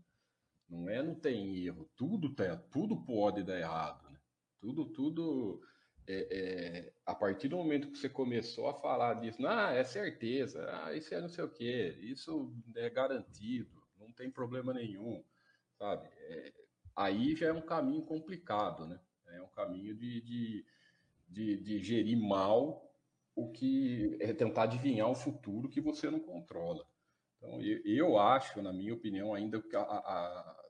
[0.69, 4.19] Não é não tem erro, tudo tem, tudo pode dar errado, né?
[4.61, 5.63] Tudo, tudo
[6.09, 10.69] é, é, a partir do momento que você começou a falar disso, ah, é certeza,
[10.83, 13.78] ah, isso é não sei o quê, isso é garantido,
[14.19, 15.25] tem problema nenhum,
[15.79, 16.09] sabe?
[16.19, 16.53] É,
[16.97, 19.01] aí já é um caminho complicado, né?
[19.29, 20.67] É um caminho de, de,
[21.29, 22.85] de, de gerir mal
[23.35, 26.85] o que é tentar adivinhar um futuro que você não controla.
[27.37, 30.67] Então, eu, eu acho, na minha opinião, ainda que a, a,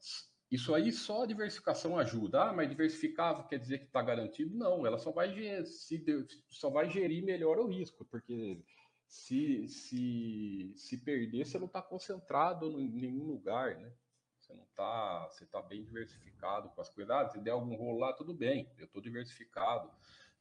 [0.51, 2.43] isso aí só a diversificação ajuda.
[2.43, 4.55] Ah, mas diversificar quer dizer que está garantido?
[4.55, 5.35] Não, ela só vai,
[5.65, 6.05] se,
[6.51, 8.63] só vai gerir melhor o risco, porque
[9.09, 13.93] se, se, se perder, você não está concentrado em nenhum lugar, né?
[14.39, 17.15] Você não está, você está bem diversificado com as coisas.
[17.15, 19.91] Ah, se der algum rolo lá, tudo bem, eu estou diversificado,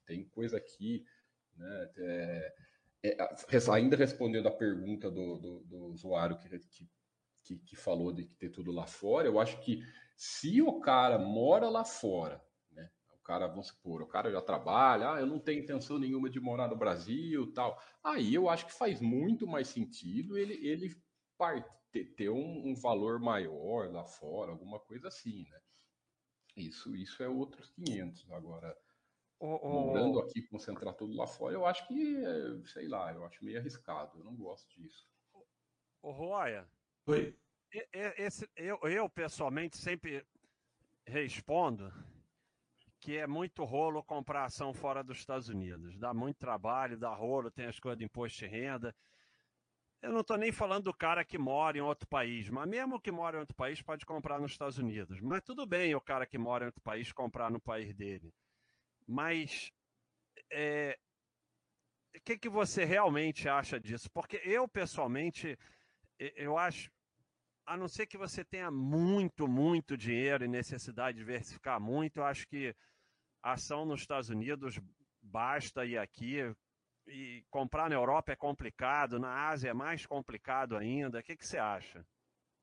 [0.06, 1.06] tem coisa aqui,
[1.56, 1.92] né?
[1.98, 2.56] É,
[3.04, 3.18] é,
[3.72, 6.88] ainda respondendo a pergunta do, do, do usuário que, que
[7.48, 9.82] que, que falou de ter tudo lá fora, eu acho que
[10.18, 12.44] se o cara mora lá fora,
[13.28, 16.70] cara, vamos supor, o cara já trabalha, ah, eu não tenho intenção nenhuma de morar
[16.70, 17.78] no Brasil tal.
[18.02, 20.96] Aí eu acho que faz muito mais sentido ele, ele
[21.92, 25.60] ter, ter um, um, valor maior lá fora, alguma coisa assim, né?
[26.56, 28.32] Isso, isso é outros 500.
[28.32, 28.76] Agora,
[29.40, 32.24] O, morando aqui, concentrar tudo lá fora, eu acho que,
[32.68, 34.18] sei lá, eu acho meio arriscado.
[34.18, 35.06] Eu não gosto disso.
[36.02, 36.66] o Roya,
[37.06, 37.38] Oi.
[38.18, 40.26] esse, eu, eu pessoalmente sempre
[41.06, 41.94] respondo
[43.00, 45.98] que é muito rolo comprar ação fora dos Estados Unidos.
[45.98, 48.96] Dá muito trabalho, dá rolo, tem as coisas de imposto de renda.
[50.02, 53.12] Eu não estou nem falando do cara que mora em outro país, mas mesmo que
[53.12, 55.20] mora em outro país pode comprar nos Estados Unidos.
[55.22, 58.32] Mas tudo bem o cara que mora em outro país comprar no país dele.
[59.08, 59.72] Mas
[60.52, 60.98] é,
[62.16, 64.10] o que, que você realmente acha disso?
[64.12, 65.58] Porque eu, pessoalmente,
[66.20, 66.92] eu acho,
[67.68, 72.24] a não ser que você tenha muito, muito dinheiro e necessidade de diversificar muito, eu
[72.24, 72.74] acho que
[73.44, 74.80] a ação nos Estados Unidos
[75.22, 76.50] basta ir aqui.
[77.10, 81.20] E comprar na Europa é complicado, na Ásia é mais complicado ainda.
[81.20, 82.06] O que, que você acha?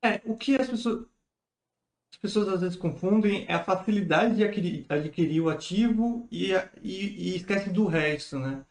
[0.03, 1.05] É, o que as pessoas,
[2.11, 7.31] as pessoas às vezes confundem é a facilidade de adquirir, adquirir o ativo e, e,
[7.31, 8.65] e esquece do resto, né?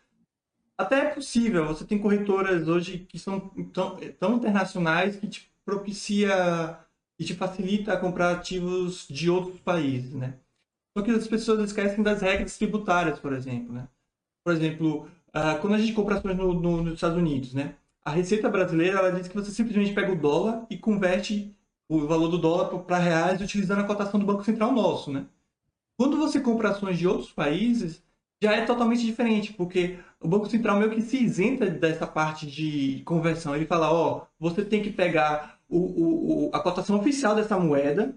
[0.76, 6.78] Até é possível, você tem corretoras hoje que são tão, tão internacionais que te propicia
[7.18, 10.34] e te facilita comprar ativos de outros países, né?
[10.96, 13.88] Só que as pessoas esquecem das regras tributárias, por exemplo, né?
[14.44, 17.76] Por exemplo, ah, quando a gente compra ações no- no- nos Estados Unidos, né?
[18.04, 21.54] A Receita Brasileira, ela diz que você simplesmente pega o dólar e converte
[21.88, 25.26] o valor do dólar para reais utilizando a cotação do Banco Central nosso, né?
[25.96, 28.02] Quando você compra ações de outros países,
[28.42, 33.02] já é totalmente diferente, porque o Banco Central meio que se isenta dessa parte de
[33.04, 33.54] conversão.
[33.54, 38.14] Ele fala, ó, você tem que pegar o, o, a cotação oficial dessa moeda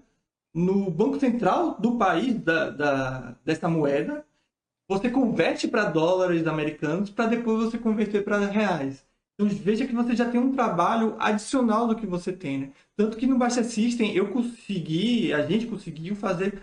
[0.54, 4.24] no Banco Central do país da, da, dessa moeda,
[4.88, 9.04] você converte para dólares americanos para depois você converter para reais.
[9.34, 12.72] Então veja que você já tem um trabalho adicional do que você tem, né?
[12.96, 16.60] Tanto que no Baixa System eu consegui, a gente conseguiu fazer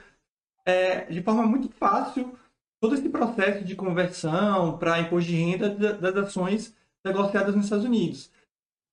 [0.65, 2.37] é, de forma muito fácil
[2.81, 7.85] todo esse processo de conversão para imposto de renda da- das ações negociadas nos Estados
[7.85, 8.31] Unidos.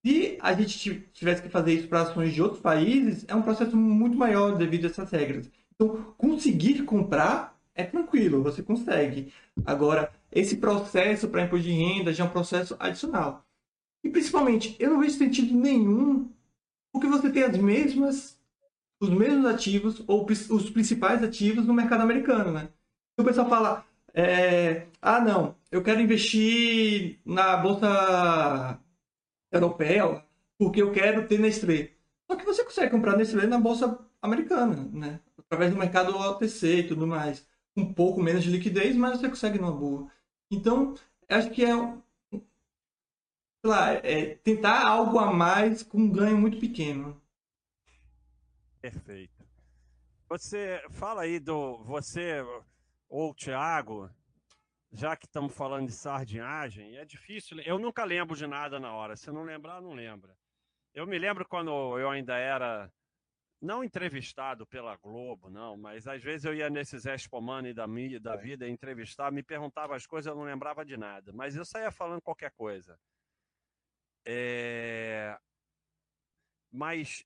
[0.05, 3.43] Se a gente ti- tivesse que fazer isso para ações de outros países, é um
[3.43, 5.51] processo muito maior devido a essas regras.
[5.75, 9.33] Então, conseguir comprar é tranquilo, você consegue.
[9.65, 13.45] Agora, esse processo para imposto de renda já é um processo adicional.
[14.05, 16.31] E principalmente, eu não vejo sentido nenhum
[16.93, 18.39] porque você tem as mesmas
[19.01, 22.69] os mesmos ativos ou os principais ativos no mercado americano, né?
[23.13, 23.85] Então o pessoal fala,
[24.15, 28.79] é, ah não, eu quero investir na bolsa
[29.53, 30.25] europeia
[30.59, 31.91] porque eu quero ter Nestlé.
[32.27, 35.21] Só que você consegue comprar Nestlé na bolsa americana, né?
[35.37, 37.47] Através do mercado OTC e tudo mais.
[37.77, 40.11] Um pouco menos de liquidez, mas você consegue numa boa.
[40.51, 40.95] Então,
[41.29, 41.75] acho que é,
[43.65, 47.21] lá, é tentar algo a mais com um ganho muito pequeno.
[48.81, 49.45] Perfeito.
[50.29, 52.43] Você fala aí do você
[53.09, 54.09] ou o Thiago,
[54.93, 57.59] já que estamos falando de sardinhagem, é difícil.
[57.61, 59.17] Eu nunca lembro de nada na hora.
[59.17, 60.37] Se não lembrar, não lembra.
[60.95, 62.93] Eu me lembro quando eu ainda era
[63.61, 68.19] não entrevistado pela Globo, não, mas às vezes eu ia nesses Expo Money da, mi-
[68.19, 71.93] da vida entrevistar, me perguntava as coisas, eu não lembrava de nada, mas eu saía
[71.93, 72.99] falando qualquer coisa.
[74.27, 75.39] É...
[76.73, 77.25] Mas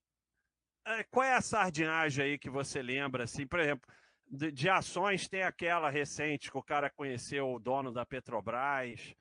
[0.87, 3.91] é, qual é a sardinhagem aí que você lembra, assim, por exemplo,
[4.29, 9.15] de, de ações tem aquela recente que o cara conheceu o dono da Petrobras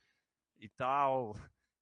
[0.57, 1.35] e tal,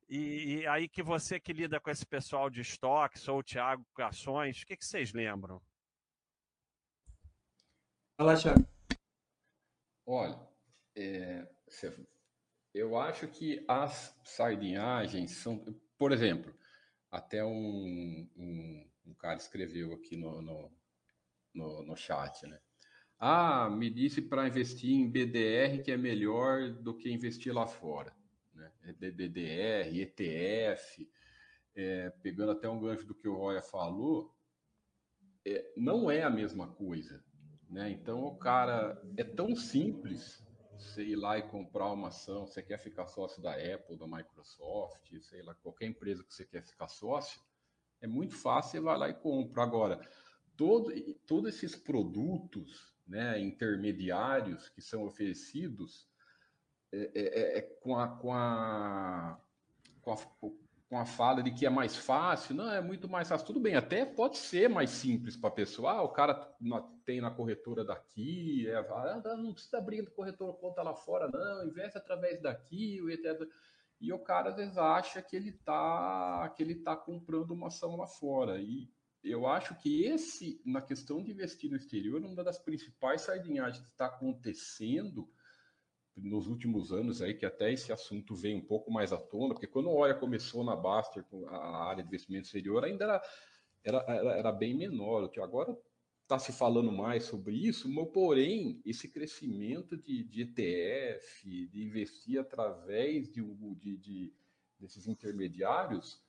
[0.10, 3.86] e, e aí que você que lida com esse pessoal de estoques, ou o Thiago
[3.94, 5.62] com ações, o que, que vocês lembram?
[8.18, 8.68] Fala, Thiago.
[10.06, 10.40] Olha,
[10.96, 11.48] é,
[12.74, 15.64] eu acho que as sardinhagens são,
[15.98, 16.54] por exemplo,
[17.10, 20.72] até um, um, um cara escreveu aqui no, no,
[21.54, 22.60] no, no chat, né?
[23.26, 28.14] Ah, me disse para investir em BDR que é melhor do que investir lá fora,
[28.54, 28.70] né?
[28.84, 31.10] É BDR, ETF,
[31.74, 34.36] é, pegando até um gancho do que o Roya falou,
[35.46, 37.24] é, não é a mesma coisa,
[37.70, 37.90] né?
[37.92, 40.46] Então o cara é tão simples
[40.78, 45.18] você ir lá e comprar uma ação, você quer ficar sócio da Apple, da Microsoft,
[45.22, 47.40] sei lá, qualquer empresa que você quer ficar sócio,
[48.02, 49.64] é muito fácil, você vai lá e compra.
[49.64, 50.02] Agora,
[50.58, 50.92] todo,
[51.26, 56.08] todos esses produtos né, intermediários que são oferecidos
[56.92, 59.40] é, é, é com, a, com, a,
[60.02, 60.18] com, a,
[60.94, 63.48] com a fala de que é mais fácil, não, é muito mais fácil.
[63.48, 65.94] Tudo bem, até pode ser mais simples para a pessoa.
[65.94, 66.36] Ah, o cara
[67.04, 71.98] tem na corretora daqui, é, ah, não precisa abrir corretora conta lá fora, não, investe
[71.98, 73.10] através daqui, o.
[74.00, 77.96] E o cara às vezes acha que ele está que ele tá comprando uma ação
[77.96, 78.60] lá fora.
[78.62, 78.92] E
[79.24, 83.92] eu acho que esse, na questão de investir no exterior, uma das principais sardinhagens que
[83.92, 85.30] está acontecendo
[86.16, 89.68] nos últimos anos aí, que até esse assunto vem um pouco mais à tona, porque
[89.68, 93.22] quando a Olha começou na Baster, a área de investimento exterior, ainda era,
[93.84, 95.76] era, era, era bem menor, agora
[96.22, 102.40] está se falando mais sobre isso, mas porém, esse crescimento de, de ETF, de investir
[102.40, 103.42] através de,
[103.76, 104.34] de, de
[104.80, 106.22] desses intermediários,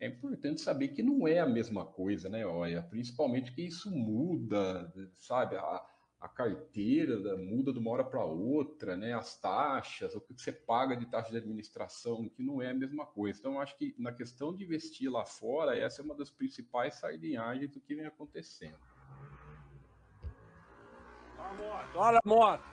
[0.00, 2.82] é importante saber que não é a mesma coisa, né, Olha?
[2.82, 5.56] Principalmente que isso muda, sabe?
[5.56, 5.86] A,
[6.20, 9.12] a carteira muda de uma hora para outra, né?
[9.12, 13.04] As taxas, o que você paga de taxa de administração, que não é a mesma
[13.04, 13.38] coisa.
[13.38, 17.70] Então, acho que na questão de investir lá fora, essa é uma das principais sardinhagens
[17.70, 18.78] do que vem acontecendo.
[21.94, 22.64] Olha a moto!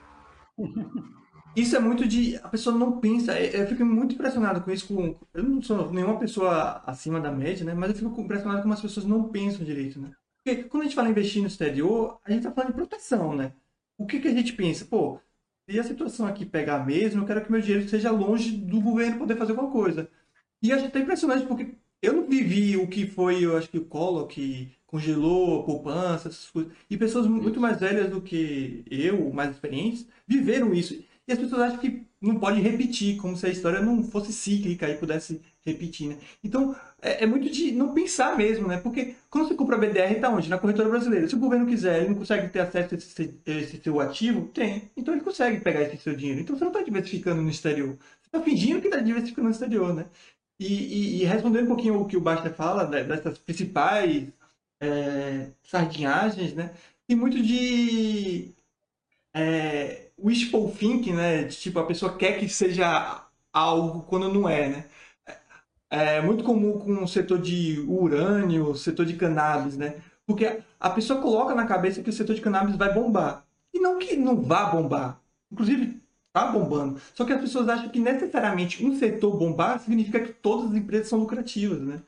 [1.58, 2.36] Isso é muito de.
[2.38, 3.34] A pessoa não pensa.
[3.34, 4.88] É, eu fico muito impressionado com isso.
[4.88, 7.74] Com, eu não sou nenhuma pessoa acima da média, né?
[7.74, 10.12] Mas eu fico impressionado como as pessoas não pensam direito, né?
[10.38, 13.36] Porque quando a gente fala em investir no exterior, a gente tá falando de proteção,
[13.36, 13.54] né?
[13.98, 14.86] O que, que a gente pensa?
[14.86, 15.20] Pô,
[15.68, 19.18] se a situação aqui pegar mesmo, eu quero que meu dinheiro esteja longe do governo
[19.18, 20.08] poder fazer alguma coisa.
[20.62, 23.80] E a gente tá impressionante porque eu não vivi o que foi, eu acho que
[23.80, 26.72] o Collor que congelou poupança, essas coisas.
[26.88, 31.04] E pessoas muito mais velhas do que eu, mais experientes, viveram isso.
[31.28, 34.90] E as pessoas acham que não pode repetir, como se a história não fosse cíclica
[34.90, 36.18] e pudesse repetir, né?
[36.44, 38.78] Então, é, é, muito de não pensar mesmo, né?
[38.78, 40.50] Porque quando você compra BDR, tá onde?
[40.50, 41.28] Na corretora brasileira.
[41.28, 44.48] Se o governo quiser, ele não consegue ter acesso a esse, esse seu ativo?
[44.48, 44.90] Tem.
[44.96, 46.42] Então ele consegue pegar esse seu dinheiro.
[46.42, 47.90] Então você não está diversificando no exterior.
[47.90, 50.06] Você está fingindo que está diversificando no exterior, né?
[50.60, 54.28] E, e, e, respondendo um pouquinho o que o Basta fala, dessas principais
[54.82, 56.74] é, sardinhagens, né?
[57.08, 58.54] Tem muito de...
[59.36, 61.46] É, wishful thinking, né?
[61.46, 64.86] Tipo, a pessoa quer que seja algo quando não é, né?
[65.90, 70.02] É muito comum com o setor de urânio, setor de cannabis, né?
[70.26, 73.46] Porque a pessoa coloca na cabeça que o setor de cannabis vai bombar.
[73.74, 75.22] E não que não vá bombar.
[75.52, 76.02] Inclusive,
[76.34, 77.00] tá bombando.
[77.14, 81.08] Só que as pessoas acham que necessariamente um setor bombar significa que todas as empresas
[81.08, 82.02] são lucrativas, né?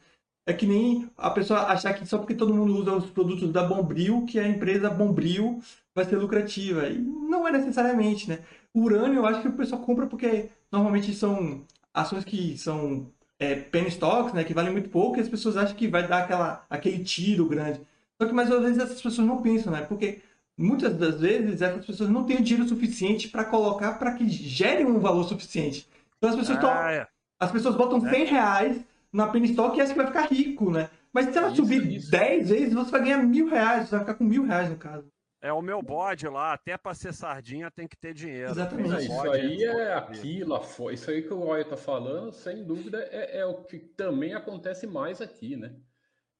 [0.45, 3.63] É que nem a pessoa achar que só porque todo mundo usa os produtos da
[3.63, 5.61] Bombril, que a empresa Bombril
[5.99, 6.87] vai ser lucrativa.
[6.87, 8.39] E não é necessariamente, né?
[8.73, 13.07] O urânio eu acho que o pessoal compra porque normalmente são ações que são
[13.37, 14.43] é, penny stocks, né?
[14.43, 17.81] Que valem muito pouco e as pessoas acham que vai dar aquela, aquele tiro grande.
[18.21, 19.81] Só que mais às vezes essas pessoas não pensam, né?
[19.81, 20.21] Porque
[20.57, 24.83] muitas das vezes essas pessoas não têm o dinheiro suficiente para colocar para que gere
[24.83, 25.87] um valor suficiente.
[26.17, 27.07] Então as pessoas, ah, é.
[27.39, 28.23] as pessoas botam 100 é.
[28.25, 28.81] reais
[29.11, 30.89] na penny stock e acha que vai ficar rico, né?
[31.13, 32.11] Mas se ela isso, subir isso.
[32.11, 35.05] 10 vezes, você vai ganhar mil reais, você vai ficar com mil reais no caso.
[35.41, 38.51] É o meu bode lá, até para ser sardinha tem que ter dinheiro.
[38.51, 39.05] Exatamente.
[39.05, 43.45] Isso aí é aquilo, isso aí que o Roy está falando, sem dúvida, é, é,
[43.45, 45.79] o que também acontece mais aqui, né?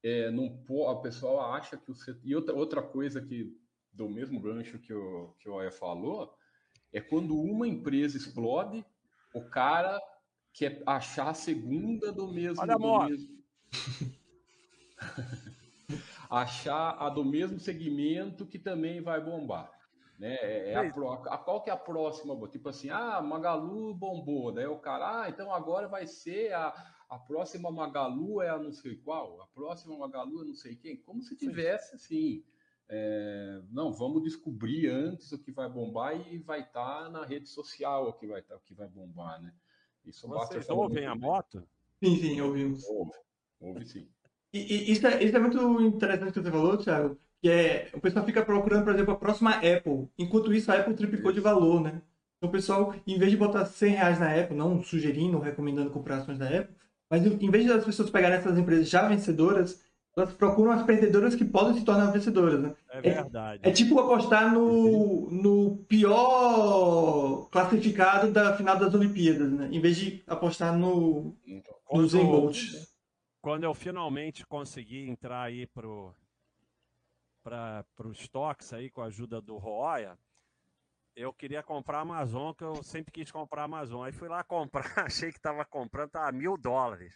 [0.02, 3.56] É, não, a pessoa acha que o E outra, outra coisa que,
[3.90, 6.34] do mesmo gancho que o, que o Roy falou,
[6.92, 8.84] é quando uma empresa explode,
[9.34, 9.98] o cara
[10.52, 12.60] quer achar a segunda do mesmo.
[12.60, 13.40] Olha a Mesmo...
[16.30, 19.70] achar a do mesmo segmento que também vai bombar.
[20.16, 20.36] Né?
[20.36, 22.36] É, é a, a, qual que é a próxima?
[22.48, 24.52] Tipo assim, ah, Magalu bombou.
[24.52, 26.68] Daí o cara, ah, então agora vai ser a,
[27.08, 30.96] a próxima Magalu é a não sei qual, a próxima Magalu é não sei quem.
[30.98, 32.44] Como se tivesse assim.
[32.92, 37.48] É, não, vamos descobrir antes o que vai bombar e vai estar tá na rede
[37.48, 39.54] social o que vai, tá, o que vai bombar, né?
[40.04, 41.66] Isso Vocês ouvem a moto?
[42.02, 42.84] Sim, sim, ouvimos.
[42.86, 43.12] Ouve,
[43.60, 44.08] ouve sim.
[44.52, 48.00] E, e isso, é, isso é muito interessante que você falou, Thiago, que é o
[48.00, 50.08] pessoal fica procurando, por exemplo, a próxima Apple.
[50.18, 52.02] Enquanto isso, a Apple triplicou de valor, né?
[52.36, 56.18] Então o pessoal, em vez de botar 100 reais na Apple, não sugerindo, recomendando comprar
[56.18, 56.74] ações da Apple,
[57.08, 59.82] mas em vez das pessoas pegarem essas empresas já vencedoras,
[60.16, 62.72] elas procuram as perdedoras que podem se tornar vencedoras, né?
[62.90, 63.60] É verdade.
[63.62, 69.68] É, é tipo apostar no, no pior classificado da final das Olimpíadas, né?
[69.70, 72.58] Em vez de apostar no, então, no Zen Bolt
[73.40, 76.14] quando eu finalmente consegui entrar aí pro
[77.42, 80.18] para os estoques aí com a ajuda do Roya,
[81.16, 84.04] eu queria comprar a Amazon, que eu sempre quis comprar a Amazon.
[84.04, 87.12] Aí fui lá comprar, achei que estava comprando, tava mil dólares.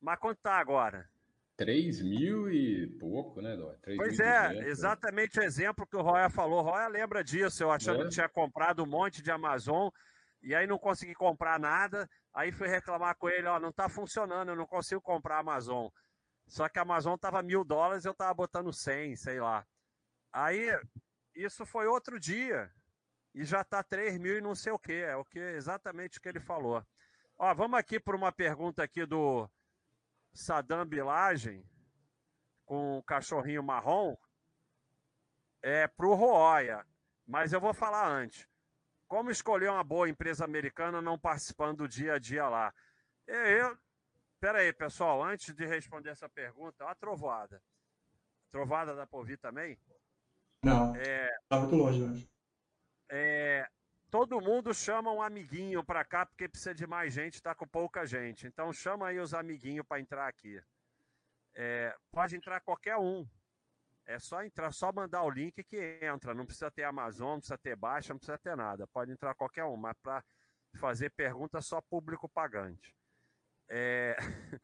[0.00, 1.08] Mas quanto tá agora?
[1.56, 3.72] 3 mil e pouco, né, Dó?
[3.96, 4.68] Pois é, né?
[4.68, 6.62] exatamente o exemplo que o Roya falou.
[6.62, 8.04] Roya lembra disso, eu achando é.
[8.04, 9.88] que tinha comprado um monte de Amazon
[10.42, 12.08] e aí não consegui comprar nada.
[12.34, 15.88] Aí fui reclamar com ele, ó, não tá funcionando, eu não consigo comprar a Amazon.
[16.46, 19.66] Só que a Amazon tava mil dólares, eu tava botando 100, sei lá.
[20.32, 20.68] Aí,
[21.34, 22.70] isso foi outro dia.
[23.34, 24.92] E já tá 3 mil e não sei o que.
[24.92, 26.84] É o que exatamente o que ele falou.
[27.38, 29.48] Ó, vamos aqui por uma pergunta aqui do
[30.32, 31.64] Saddam Bilagem.
[32.64, 34.16] com o cachorrinho marrom
[35.62, 36.86] é para o Roya.
[37.26, 38.48] Mas eu vou falar antes.
[39.12, 42.72] Como escolher uma boa empresa americana não participando do dia a dia lá?
[43.26, 43.76] Eu,
[44.40, 47.62] Pera aí, pessoal, antes de responder essa pergunta, a trovoada.
[48.50, 49.78] Trovada da Povi também?
[50.62, 50.96] Não.
[50.96, 52.26] É, tá muito longe, acho.
[53.10, 53.68] É,
[54.10, 58.06] todo mundo chama um amiguinho para cá porque precisa de mais gente, está com pouca
[58.06, 58.46] gente.
[58.46, 60.58] Então chama aí os amiguinhos para entrar aqui.
[61.54, 63.28] É, pode entrar qualquer um.
[64.06, 66.34] É só entrar, só mandar o link que entra.
[66.34, 68.86] Não precisa ter Amazon, não precisa ter Baixa, não precisa ter nada.
[68.86, 70.24] Pode entrar qualquer um, mas para
[70.74, 72.94] fazer pergunta só público pagante.
[73.68, 74.16] É...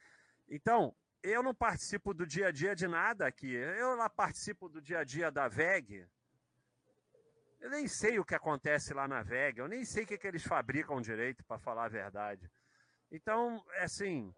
[0.51, 3.53] Então, eu não participo do dia a dia de nada aqui.
[3.53, 6.09] Eu lá participo do dia a dia da VEG.
[7.61, 9.59] Eu nem sei o que acontece lá na VEG.
[9.59, 12.51] Eu nem sei o que, que eles fabricam direito, para falar a verdade.
[13.11, 14.34] Então, é assim,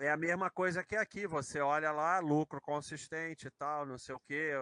[0.00, 1.26] é a mesma coisa que aqui.
[1.26, 4.52] Você olha lá, lucro consistente e tal, não sei o quê.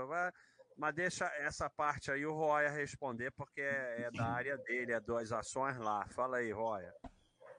[0.76, 5.00] Mas deixa essa parte aí o Roya responder, porque é, é da área dele, é
[5.00, 6.06] das ações lá.
[6.08, 6.92] Fala aí, Roya.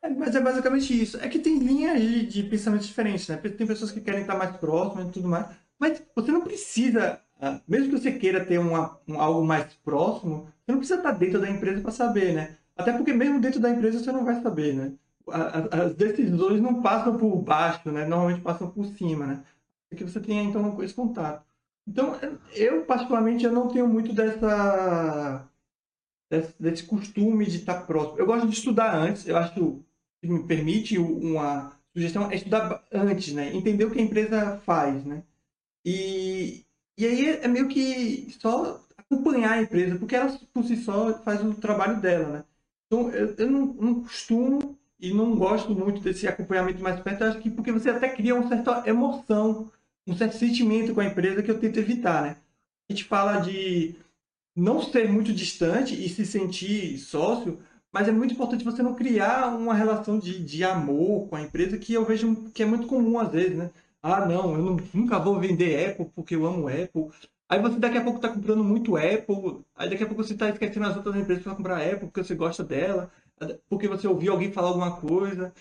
[0.01, 1.17] É, mas é basicamente isso.
[1.17, 3.37] É que tem linhas de, de pensamento diferentes, né?
[3.37, 5.47] Tem pessoas que querem estar mais próximas e tudo mais.
[5.77, 10.51] Mas você não precisa, ah, mesmo que você queira ter uma, um, algo mais próximo,
[10.65, 12.57] você não precisa estar dentro da empresa para saber, né?
[12.75, 14.93] Até porque mesmo dentro da empresa você não vai saber, né?
[15.27, 18.05] As decisões não passam por baixo, né?
[18.05, 19.43] Normalmente passam por cima, né?
[19.91, 21.43] É que você tenha então esse contato.
[21.87, 22.15] Então,
[22.53, 25.47] eu particularmente eu não tenho muito dessa
[26.29, 28.19] desse, desse costume de estar próximo.
[28.19, 29.27] Eu gosto de estudar antes.
[29.27, 29.83] Eu acho
[30.23, 33.53] me permite uma sugestão é estudar antes, né?
[33.53, 35.23] Entender o que a empresa faz, né?
[35.85, 36.65] E,
[36.97, 41.43] e aí é meio que só acompanhar a empresa, porque ela por si só faz
[41.43, 42.43] o trabalho dela, né?
[42.87, 47.39] Então eu, eu não, não, costumo e não gosto muito desse acompanhamento mais perto, acho
[47.39, 49.71] que porque você até cria uma certa emoção,
[50.05, 52.37] um certo sentimento com a empresa que eu tento evitar, né?
[52.89, 53.95] A gente fala de
[54.55, 57.59] não ser muito distante e se sentir sócio,
[57.91, 61.77] mas é muito importante você não criar uma relação de, de amor com a empresa
[61.77, 63.71] que eu vejo que é muito comum às vezes, né?
[64.01, 67.09] Ah, não, eu não, nunca vou vender Apple porque eu amo Apple.
[67.47, 70.49] Aí você daqui a pouco está comprando muito Apple, aí daqui a pouco você está
[70.49, 73.11] esquecendo as outras empresas para comprar Apple porque você gosta dela,
[73.69, 75.53] porque você ouviu alguém falar alguma coisa.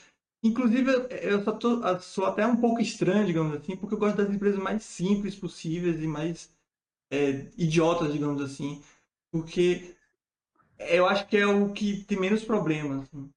[0.43, 0.91] Inclusive,
[1.23, 4.61] eu só tô, sou até um pouco estranho, digamos assim, porque eu gosto das empresas
[4.61, 6.53] mais simples possíveis e mais
[7.11, 8.83] é, idiotas, digamos assim.
[9.33, 9.97] Porque
[10.79, 13.03] eu acho que é o que tem menos problemas.
[13.03, 13.33] Assim.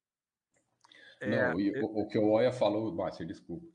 [1.21, 1.85] É, não, e eu...
[1.85, 3.65] o, que o Oia falou, Márcio, desculpa.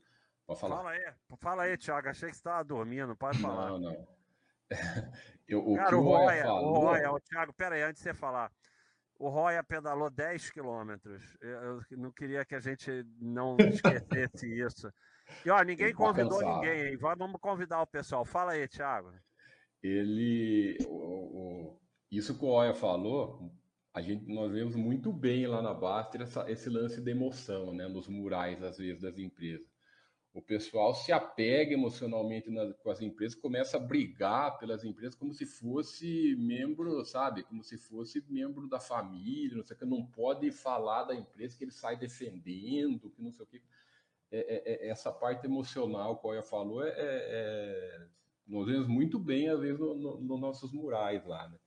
[0.45, 0.77] Pode falar.
[0.77, 2.07] Fala aí, fala aí, Thiago.
[2.07, 3.71] Achei que você estava dormindo, pode falar.
[3.71, 4.07] Não, não.
[5.47, 6.71] eu, o Cara, que o, o Roya, falou...
[6.71, 8.51] o Roya, o Thiago, pera aí, antes de você falar.
[9.19, 11.23] O Roya pedalou 10 quilômetros.
[11.41, 14.91] Eu, não queria que a gente não esquecesse isso.
[15.45, 16.97] E ó, ninguém convidou ninguém, hein?
[16.97, 18.23] Vamos convidar o pessoal.
[18.23, 19.11] Fala aí, Thiago.
[19.81, 20.77] Ele.
[20.87, 23.51] O, o, isso que o Oya falou,
[23.93, 28.07] a gente, nós vemos muito bem lá na Baster esse lance de emoção, né, nos
[28.07, 29.67] murais, às vezes, das empresas.
[30.37, 35.33] O pessoal se apega emocionalmente na, com as empresas, começa a brigar pelas empresas como
[35.33, 37.41] se fosse membro, sabe?
[37.41, 41.57] Como se fosse membro da família, não sei o que, não pode falar da empresa
[41.57, 43.63] que ele sai defendendo, que não sei o que.
[44.31, 48.07] É, é, é essa parte emocional o Oya falou, é, é, é,
[48.45, 51.57] nós vemos muito bem, às vezes, nos no, no nossos murais lá, né?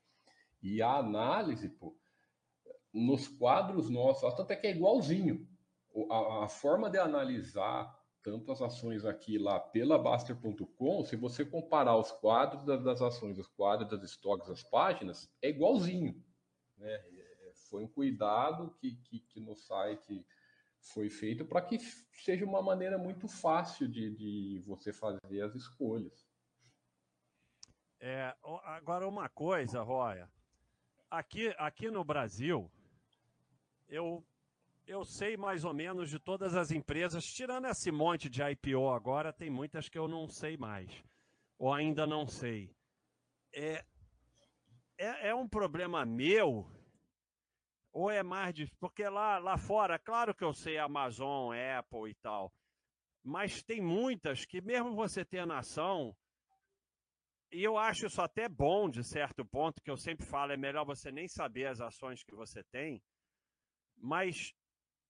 [0.62, 1.92] E a análise, pô,
[2.94, 5.44] nos quadros nossos, até que é igualzinho.
[6.08, 11.96] A, a, forma de analisar tanto as ações aqui lá pela Baster.com, se você comparar
[11.96, 16.22] os quadros das, ações, os quadros das estoques, as páginas, é igualzinho.
[16.76, 16.92] Né?
[16.92, 20.26] É, foi um cuidado que, que, que no site
[20.80, 26.28] foi feito para que seja uma maneira muito fácil de, de você fazer as escolhas.
[27.98, 30.30] É, agora, uma coisa, Roya,
[31.10, 32.70] aqui, aqui no Brasil,
[33.88, 34.24] eu,
[34.86, 39.32] eu sei mais ou menos de todas as empresas, tirando esse monte de IPO agora,
[39.32, 41.04] tem muitas que eu não sei mais,
[41.58, 42.74] ou ainda não sei.
[43.52, 43.84] É,
[44.98, 46.66] é, é um problema meu,
[47.92, 48.66] ou é mais de.
[48.78, 52.52] Porque lá, lá fora, claro que eu sei Amazon, Apple e tal,
[53.22, 56.16] mas tem muitas que, mesmo você tendo ação,
[57.52, 60.84] e eu acho isso até bom, de certo ponto, que eu sempre falo, é melhor
[60.84, 63.02] você nem saber as ações que você tem,
[63.96, 64.54] mas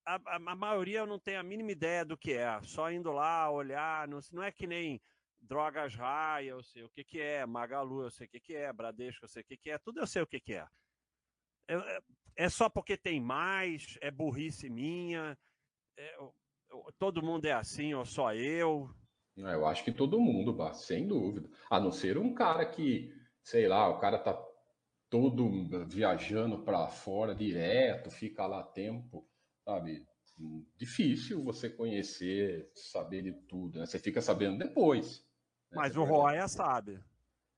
[0.05, 3.11] a, a, a maioria eu não tenho a mínima ideia do que é, só indo
[3.11, 5.01] lá, olhar, não, não é que nem
[5.39, 8.71] Drogas Raia, eu sei o que, que é, Magalu, eu sei o que, que é,
[8.71, 10.67] Bradesco, eu sei o que, que é, tudo eu sei o que, que é.
[11.67, 11.99] É, é,
[12.35, 15.37] é só porque tem mais, é burrice minha,
[15.97, 16.17] é,
[16.99, 18.89] todo mundo é assim, ou só eu,
[19.35, 21.49] Eu acho que todo mundo, sem dúvida.
[21.69, 24.37] A não ser um cara que, sei lá, o cara tá
[25.09, 25.49] todo
[25.87, 29.27] viajando para fora direto, fica lá tempo,
[29.71, 30.05] sabe?
[30.77, 33.85] Difícil você conhecer, saber de tudo, né?
[33.85, 35.23] Você fica sabendo depois.
[35.71, 35.77] Né?
[35.77, 36.99] Mas o Roya sabe.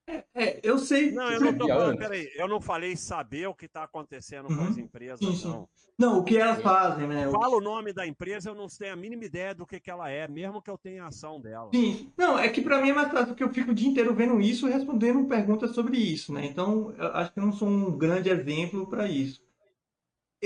[0.06, 1.12] É, é, eu sei.
[1.12, 4.58] Não, eu não tô falando, peraí, eu não falei saber o que está acontecendo uhum.
[4.58, 5.48] com as empresas, sim, sim.
[5.48, 5.70] não.
[5.98, 7.30] Não, o que elas fazem, né?
[7.32, 10.10] Fala o nome da empresa, eu não tenho a mínima ideia do que, que ela
[10.10, 11.70] é, mesmo que eu tenha a ação dela.
[11.74, 14.14] Sim, não, é que para mim é mais fácil, porque eu fico o dia inteiro
[14.14, 16.46] vendo isso e respondendo perguntas sobre isso, né?
[16.46, 19.42] Então, eu acho que eu não sou um grande exemplo para isso.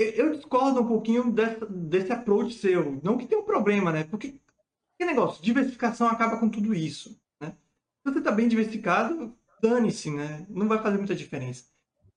[0.00, 3.00] Eu, discordo um pouquinho dessa, desse approach seu.
[3.02, 4.04] Não que tenha um problema, né?
[4.04, 4.34] Porque,
[4.96, 7.52] que negócio, diversificação acaba com tudo isso, né?
[8.06, 10.46] Se você está bem diversificado, dane-se, né?
[10.48, 11.64] Não vai fazer muita diferença.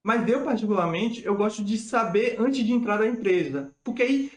[0.03, 3.71] Mas eu, particularmente, eu gosto de saber antes de entrar da empresa.
[3.83, 4.31] Porque aí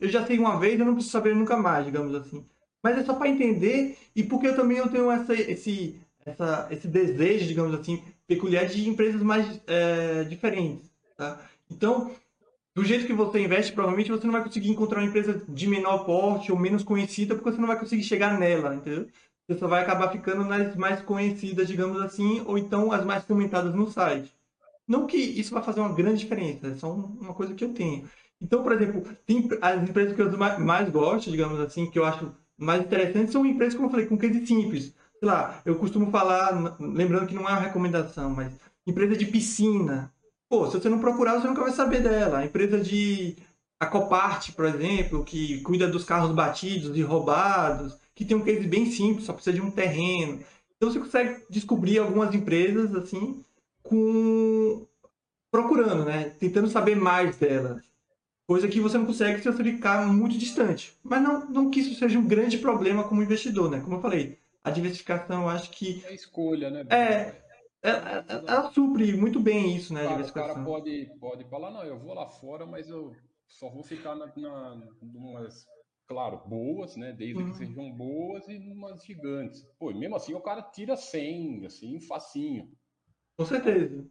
[0.00, 2.46] eu já sei uma vez, eu não preciso saber nunca mais, digamos assim.
[2.82, 6.88] Mas é só para entender e porque eu também eu tenho essa, esse, essa, esse
[6.88, 10.90] desejo, digamos assim, peculiar de empresas mais é, diferentes.
[11.16, 11.40] Tá?
[11.70, 12.10] Então,
[12.76, 16.04] do jeito que você investe, provavelmente você não vai conseguir encontrar uma empresa de menor
[16.04, 19.08] porte ou menos conhecida, porque você não vai conseguir chegar nela, entendeu?
[19.48, 23.74] Você só vai acabar ficando nas mais conhecidas, digamos assim, ou então as mais comentadas
[23.74, 24.30] no site.
[24.86, 28.04] Não que isso vai fazer uma grande diferença, é só uma coisa que eu tenho.
[28.42, 32.30] Então, por exemplo, tem as empresas que eu mais gosto, digamos assim, que eu acho
[32.58, 34.94] mais interessantes, são empresas, como eu falei, com case simples.
[35.18, 38.52] Sei lá, eu costumo falar, lembrando que não é uma recomendação, mas
[38.86, 40.12] empresa de piscina.
[40.48, 42.38] Pô, se você não procurar, você nunca vai saber dela.
[42.38, 43.36] A empresa de
[43.78, 48.66] a Copart, por exemplo, que cuida dos carros batidos e roubados, que tem um case
[48.66, 50.40] bem simples, só precisa de um terreno.
[50.76, 53.44] Então você consegue descobrir algumas empresas assim
[53.82, 54.86] com
[55.50, 56.30] procurando, né?
[56.38, 57.82] Tentando saber mais delas.
[58.46, 60.96] Coisa que você não consegue se você ficar muito distante.
[61.02, 63.80] Mas não, não que isso seja um grande problema como investidor, né?
[63.80, 66.04] Como eu falei, a diversificação eu acho que.
[66.06, 66.84] É escolha, né?
[66.90, 67.45] É.
[67.86, 70.02] Ela, ela, ela, supre muito bem isso, né?
[70.04, 73.14] Claro, o cara pode, pode falar, não, eu vou lá fora, mas eu
[73.46, 75.64] só vou ficar na, na numas,
[76.06, 77.12] claro, boas, né?
[77.12, 77.50] Desde uhum.
[77.50, 79.64] que sejam boas e numas gigantes.
[79.78, 82.68] Pô, mesmo assim o cara tira 100, assim, facinho.
[83.36, 84.04] Com certeza.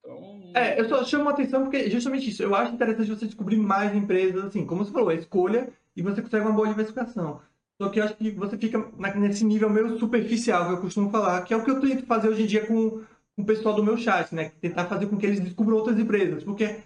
[0.00, 0.52] Então...
[0.54, 2.42] É, eu só chamo a atenção porque justamente isso.
[2.42, 6.22] Eu acho interessante você descobrir mais empresas, assim, como você falou, a escolha e você
[6.22, 7.42] consegue uma boa diversificação.
[7.80, 8.78] Só que eu acho que você fica
[9.16, 12.28] nesse nível meio superficial que eu costumo falar, que é o que eu tento fazer
[12.28, 13.04] hoje em dia com
[13.38, 14.50] o pessoal do meu chat, né?
[14.60, 16.42] Tentar fazer com que eles descubram outras empresas.
[16.42, 16.80] Porque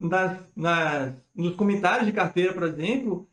[0.00, 3.28] nas, nas, nos comentários de carteira, por exemplo,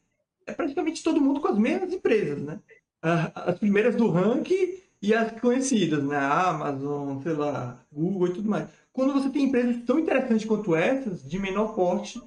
[0.45, 2.59] é praticamente todo mundo com as mesmas empresas, né?
[3.01, 6.17] As primeiras do ranking e as conhecidas, né?
[6.17, 8.67] Amazon, sei lá, Google e tudo mais.
[8.91, 12.21] Quando você tem empresas tão interessantes quanto essas, de menor porte,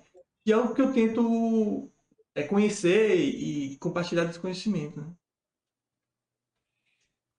[0.44, 1.90] que é algo que eu tento
[2.34, 5.00] é, conhecer e compartilhar desse conhecimento.
[5.00, 5.06] Né?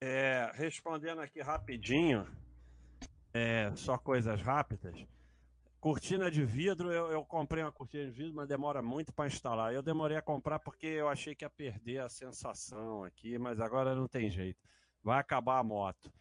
[0.01, 2.28] É, respondendo aqui rapidinho,
[3.40, 5.06] é, só coisas rápidas.
[5.80, 9.74] Cortina de vidro, eu, eu, comprei uma cortina de vidro, mas demora muito para instalar.
[9.74, 13.96] Eu demorei a comprar porque eu achei que ia perder a sensação aqui, mas agora
[13.96, 14.60] não tem jeito
[15.04, 16.12] vai acabar a moto.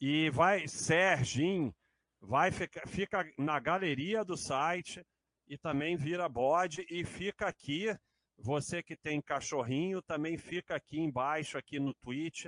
[0.00, 1.74] E vai, Serginho,
[2.20, 5.04] vai ficar, fica na galeria do site
[5.48, 7.96] e também vira bode e fica aqui.
[8.38, 12.46] Você que tem cachorrinho também fica aqui embaixo, aqui no Twitch.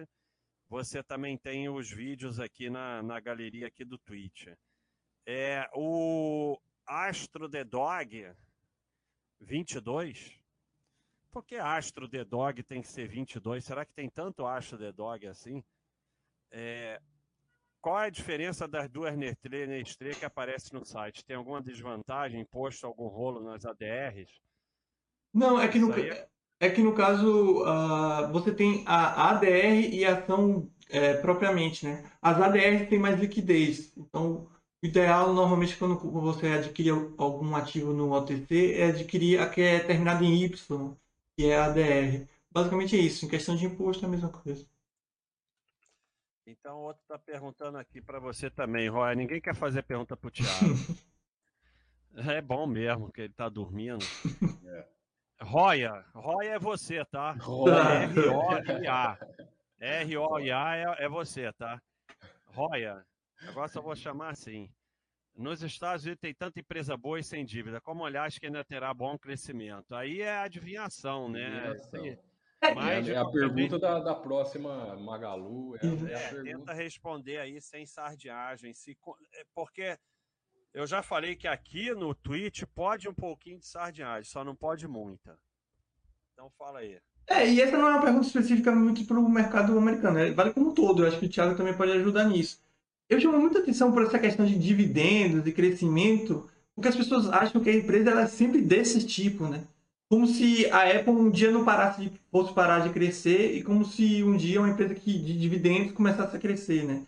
[0.69, 4.49] Você também tem os vídeos aqui na, na galeria aqui do Twitch.
[5.27, 8.33] É, o Astro The Dog
[9.41, 10.39] 22
[11.31, 13.65] por que Astro The Dog tem que ser 22?
[13.65, 15.63] Será que tem tanto Astro The Dog assim?
[16.51, 17.01] É...
[17.81, 21.25] Qual é a diferença das duas Nestlé Nestlé que aparece no site?
[21.25, 24.41] Tem alguma desvantagem, posto algum rolo nas ADRs?
[25.33, 26.29] Não, é que no, é...
[26.61, 26.71] é...
[26.71, 32.05] que no caso uh, você tem a ADR e a ação é, propriamente, né?
[32.21, 33.93] As ADRs têm mais liquidez.
[33.97, 34.49] Então,
[34.83, 39.81] o ideal, normalmente, quando você adquire algum ativo no OTC, é adquirir a que é
[39.81, 40.97] terminada em Y
[41.39, 42.29] que é a ADR.
[42.51, 43.25] Basicamente é isso.
[43.25, 44.67] Em questão de imposto é a mesma coisa.
[46.45, 49.15] Então, outro está perguntando aqui para você também, Roy.
[49.15, 50.49] Ninguém quer fazer pergunta para o Thiago.
[52.29, 54.05] é bom mesmo que ele está dormindo.
[54.67, 54.98] É.
[55.41, 57.35] Roya, Roya é você, tá?
[57.35, 59.19] R-O-I-A.
[59.81, 61.81] R-O-I-A é, é você, tá?
[62.47, 63.05] Roya,
[63.47, 64.71] agora só vou chamar assim.
[65.37, 67.81] Nos Estados Unidos tem tanta empresa boa e sem dívida.
[67.81, 69.95] Como olhar, que ainda terá bom crescimento.
[69.95, 71.47] Aí é adivinhação, né?
[71.47, 72.29] Adivinhação.
[72.75, 75.77] Mas, é, a pergunta da, da, próxima Magalu.
[75.77, 76.43] É, é, é pergunta...
[76.43, 78.75] Tenta responder aí sem sardiagem.
[78.75, 78.99] Se,
[79.33, 79.97] é, porque
[80.73, 84.87] eu já falei que aqui no Twitch pode um pouquinho de sardiagem, só não pode
[84.87, 85.39] muita.
[86.33, 86.99] Então fala aí.
[87.27, 90.31] É, e essa não é uma pergunta específica muito para o mercado americano, né?
[90.31, 91.03] vale como um todo.
[91.03, 92.61] Eu acho que o Thiago também pode ajudar nisso.
[93.09, 97.63] Eu chamo muita atenção por essa questão de dividendos e crescimento, porque as pessoas acham
[97.63, 99.65] que a empresa ela é sempre desse tipo, né?
[100.09, 103.85] Como se a Apple um dia não parasse de, fosse parar de crescer e como
[103.85, 107.03] se um dia uma empresa que, de dividendos começasse a crescer, né?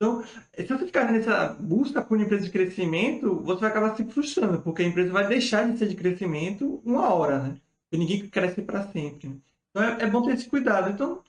[0.00, 4.04] Então, se você ficar nessa busca por uma empresa de crescimento, você vai acabar se
[4.04, 7.56] frustrando, porque a empresa vai deixar de ser de crescimento uma hora, né?
[7.82, 9.28] Porque ninguém cresce para sempre.
[9.28, 9.36] Né?
[9.70, 10.90] Então, é, é, bom ter esse cuidado.
[10.90, 11.20] Então,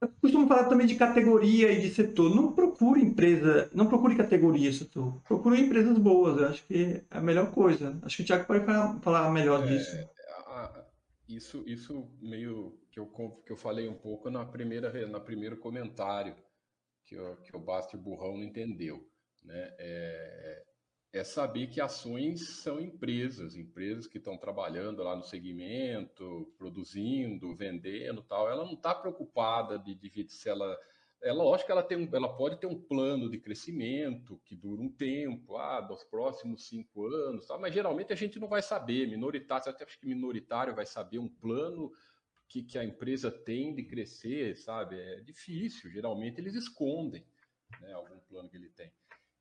[0.00, 2.34] eu costumo falar também de categoria e de setor.
[2.34, 5.20] Não procure empresa, não procure categoria setor.
[5.28, 6.40] Procure empresas boas.
[6.40, 7.98] Eu acho que é a melhor coisa.
[8.00, 10.08] Acho que o Thiago pode falar, falar melhor é, disso.
[11.28, 13.06] isso, isso meio que eu,
[13.44, 16.34] que eu falei um pouco na primeira, na primeiro comentário
[17.10, 19.04] que, o, que o Basti Burrão não entendeu.
[19.44, 19.74] Né?
[19.78, 20.64] É,
[21.12, 28.22] é saber que ações são empresas, empresas que estão trabalhando lá no segmento, produzindo, vendendo
[28.22, 28.48] tal.
[28.48, 30.78] Ela não está preocupada de, de, se ela.
[31.22, 34.88] É lógico que ela, tem ela pode ter um plano de crescimento que dura um
[34.88, 39.06] tempo, ah, dos próximos cinco anos, tal, mas geralmente a gente não vai saber.
[39.06, 41.92] Minoritário, até acho que minoritário vai saber um plano
[42.50, 44.98] que, que a empresa tem de crescer, sabe?
[44.98, 47.24] É difícil, geralmente eles escondem
[47.80, 48.92] né, algum plano que ele tem.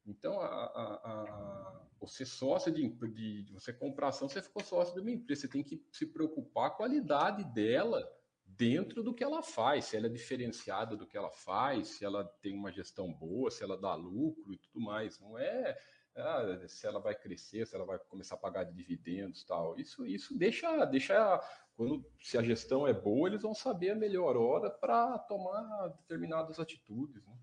[0.06, 4.94] Então, a, a, a, você sócio de, de, de, você comprar ação, você ficou sócio
[4.94, 8.08] de uma empresa, você tem que se preocupar com a qualidade dela
[8.46, 12.24] dentro do que ela faz, se ela é diferenciada do que ela faz, se ela
[12.42, 15.20] tem uma gestão boa, se ela dá lucro e tudo mais.
[15.20, 15.76] Não é
[16.20, 19.78] ah, se ela vai crescer, se ela vai começar a pagar dividendos tal.
[19.80, 21.42] Isso, isso deixa, deixa
[21.76, 26.60] quando se a gestão é boa, eles vão saber a melhor hora para tomar determinadas
[26.60, 27.26] atitudes.
[27.26, 27.34] Né?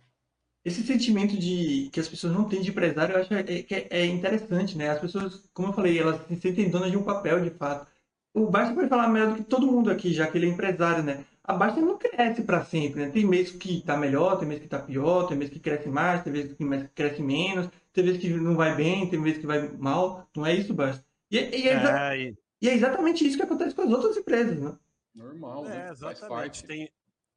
[0.63, 4.05] Esse sentimento de que as pessoas não têm de empresário, eu acho que é, é,
[4.05, 4.91] interessante, né?
[4.91, 7.87] As pessoas, como eu falei, elas se sentem donas de um papel, de fato.
[8.35, 11.03] O Basta pode falar melhor do que todo mundo aqui, já que ele é empresário,
[11.03, 11.25] né?
[11.47, 13.11] A Basta não cresce para sempre, né?
[13.11, 16.23] Tem mês que está melhor, tem mês que está pior, tem mês que cresce mais,
[16.25, 19.69] tem mês que cresce menos, tem mês que não vai bem, tem mês que vai
[19.69, 20.29] mal.
[20.37, 21.05] Não é isso, Basta?
[21.31, 22.37] E, e é, é, e...
[22.61, 24.77] E é exatamente isso que acontece com as outras empresas, né?
[25.15, 25.91] Normal, é, né?
[25.91, 26.65] Exatamente.
[26.65, 26.91] Tem,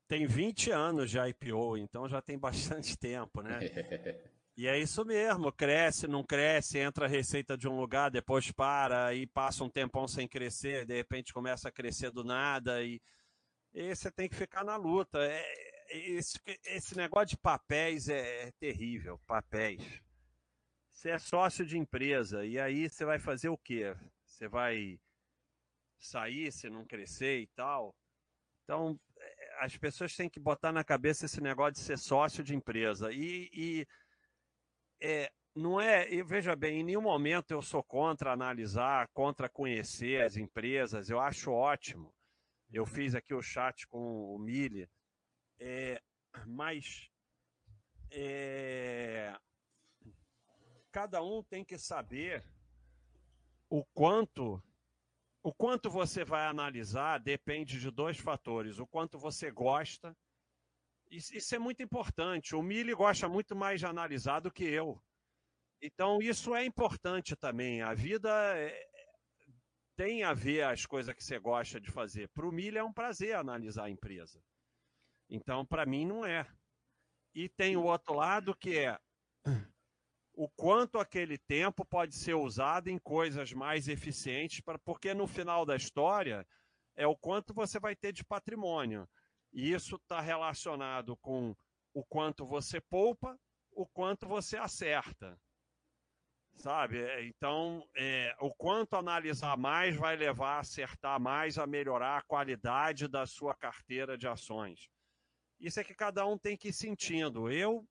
[0.07, 3.59] tem 20 anos de IPO, então já tem bastante tempo, né?
[4.57, 9.13] E é isso mesmo, cresce, não cresce, entra a receita de um lugar, depois para,
[9.13, 13.01] e passa um tempão sem crescer, de repente começa a crescer do nada, e,
[13.73, 15.19] e você tem que ficar na luta.
[15.19, 15.43] É,
[15.91, 19.81] esse, esse negócio de papéis é, é terrível, papéis.
[20.91, 23.95] Você é sócio de empresa, e aí você vai fazer o quê?
[24.25, 24.99] Você vai
[25.97, 27.95] sair, se não crescer e tal.
[28.63, 32.55] Então, eh, as pessoas têm que botar na cabeça esse negócio de ser sócio de
[32.55, 33.11] empresa.
[33.11, 33.87] E, e
[35.01, 40.21] é, não é, e veja bem, em nenhum momento eu sou contra analisar, contra conhecer
[40.21, 42.13] as empresas, eu acho ótimo.
[42.71, 44.89] Eu fiz aqui o chat com o Mili,
[45.59, 46.01] é,
[46.45, 47.09] mas
[48.11, 49.35] é,
[50.91, 52.43] cada um tem que saber
[53.69, 54.61] o quanto
[55.41, 60.15] o quanto você vai analisar depende de dois fatores: o quanto você gosta.
[61.09, 62.55] Isso é muito importante.
[62.55, 65.01] O Mili gosta muito mais de analisar do que eu.
[65.81, 67.81] Então, isso é importante também.
[67.81, 68.88] A vida é...
[69.99, 72.29] tem a ver as coisas que você gosta de fazer.
[72.29, 74.41] Para o Mili é um prazer analisar a empresa.
[75.29, 76.47] Então, para mim, não é.
[77.35, 78.97] E tem o outro lado que é
[80.33, 85.65] o quanto aquele tempo pode ser usado em coisas mais eficientes, pra, porque no final
[85.65, 86.47] da história
[86.95, 89.05] é o quanto você vai ter de patrimônio.
[89.51, 91.53] E isso está relacionado com
[91.93, 93.37] o quanto você poupa,
[93.73, 95.37] o quanto você acerta.
[96.59, 96.99] Sabe?
[97.01, 102.21] É, então, é, o quanto analisar mais vai levar a acertar mais, a melhorar a
[102.21, 104.89] qualidade da sua carteira de ações.
[105.57, 107.49] Isso é que cada um tem que ir sentindo.
[107.49, 107.85] Eu,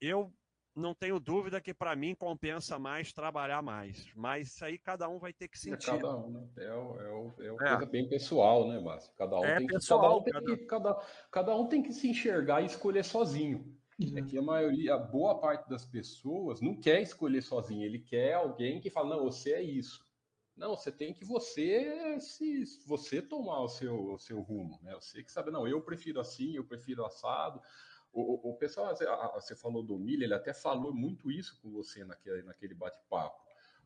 [0.00, 0.32] eu
[0.74, 4.10] não tenho dúvida que para mim compensa mais trabalhar mais.
[4.14, 5.90] Mas isso aí cada um vai ter que é sentir.
[5.90, 6.48] É cada um, né?
[6.56, 7.76] É, é, é uma é.
[7.76, 9.12] coisa bem pessoal, né, Márcio?
[9.18, 10.56] Cada um é tem pessoal, que, cada, um tem cada...
[10.56, 13.78] Que, cada, cada um tem que se enxergar e escolher sozinho.
[14.16, 18.34] É que a maioria, a boa parte das pessoas não quer escolher sozinho, ele quer
[18.34, 20.04] alguém que fala, não, você é isso.
[20.56, 24.94] Não, você tem que você se você tomar o seu, o seu rumo, né?
[24.94, 27.60] Você que sabe, não, eu prefiro assim, eu prefiro assado.
[28.12, 28.94] O, o, pessoal,
[29.34, 33.42] você falou do milho, ele até falou muito isso com você naquele, naquele bate-papo.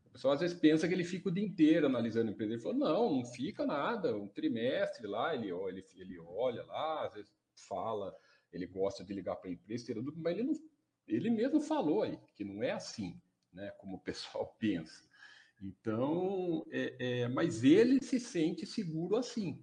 [0.06, 2.52] O pessoal às vezes pensa que ele fica o dia inteiro analisando a empresa.
[2.52, 4.14] Ele falou: não, não fica nada.
[4.14, 8.14] Um trimestre lá, ele, ele, ele olha lá, às vezes fala,
[8.52, 10.54] ele gosta de ligar para a empresa, mas ele, não,
[11.06, 13.20] ele mesmo falou aí que não é assim,
[13.52, 13.70] né?
[13.78, 15.06] Como o pessoal pensa.
[15.60, 19.60] Então, é, é, mas ele se sente seguro assim.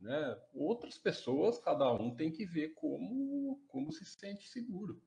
[0.00, 0.38] Né?
[0.54, 5.00] Outras pessoas, cada um tem que ver como, como se sente seguro.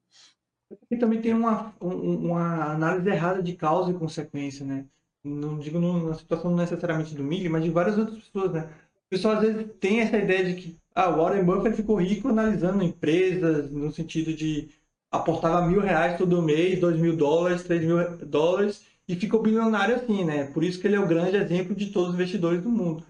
[0.90, 4.88] E também tem uma, uma análise errada de causa e consequência, né?
[5.24, 8.74] Não digo na situação necessariamente do Mili, mas de várias outras pessoas, né?
[9.06, 12.28] O pessoal às vezes tem essa ideia de que ah, o Warren Buffett ficou rico
[12.28, 14.70] analisando empresas, no sentido de
[15.12, 20.24] aportava mil reais todo mês, dois mil dólares, três mil dólares, e ficou bilionário assim,
[20.24, 20.46] né?
[20.46, 23.04] Por isso que ele é o grande exemplo de todos os investidores do mundo.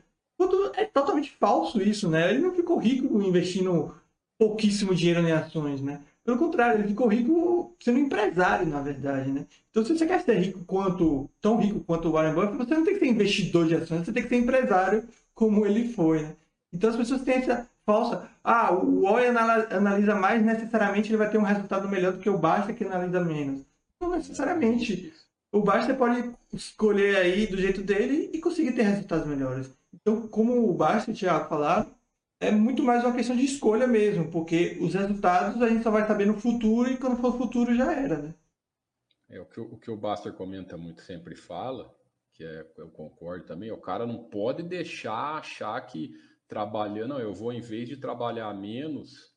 [0.75, 2.31] É totalmente falso isso, né?
[2.31, 3.93] Ele não ficou rico investindo
[4.37, 6.01] pouquíssimo dinheiro em ações, né?
[6.23, 9.45] Pelo contrário, ele ficou rico sendo empresário, na verdade, né?
[9.69, 12.83] Então, se você quer ser rico quanto, tão rico quanto o Warren Buffett, você não
[12.83, 15.03] tem que ser investidor de ações, você tem que ser empresário
[15.33, 16.35] como ele foi, né?
[16.73, 18.29] Então, as pessoas têm essa falsa...
[18.43, 19.35] Ah, o Warren
[19.69, 23.19] analisa mais, necessariamente ele vai ter um resultado melhor do que o Basta, que analisa
[23.23, 23.61] menos.
[23.99, 25.13] Não necessariamente.
[25.51, 29.71] O Basta pode escolher aí do jeito dele e conseguir ter resultados melhores.
[29.93, 31.87] Então, como o Basta o Thiago falaram,
[32.39, 36.07] é muito mais uma questão de escolha mesmo, porque os resultados a gente só vai
[36.07, 38.33] saber no futuro e quando for futuro já era, né?
[39.29, 41.93] É, o, que, o que o Baster comenta muito, sempre fala,
[42.33, 46.13] que é, eu concordo também, o cara não pode deixar achar que
[46.51, 49.33] trabalhando, não, eu vou em vez de trabalhar menos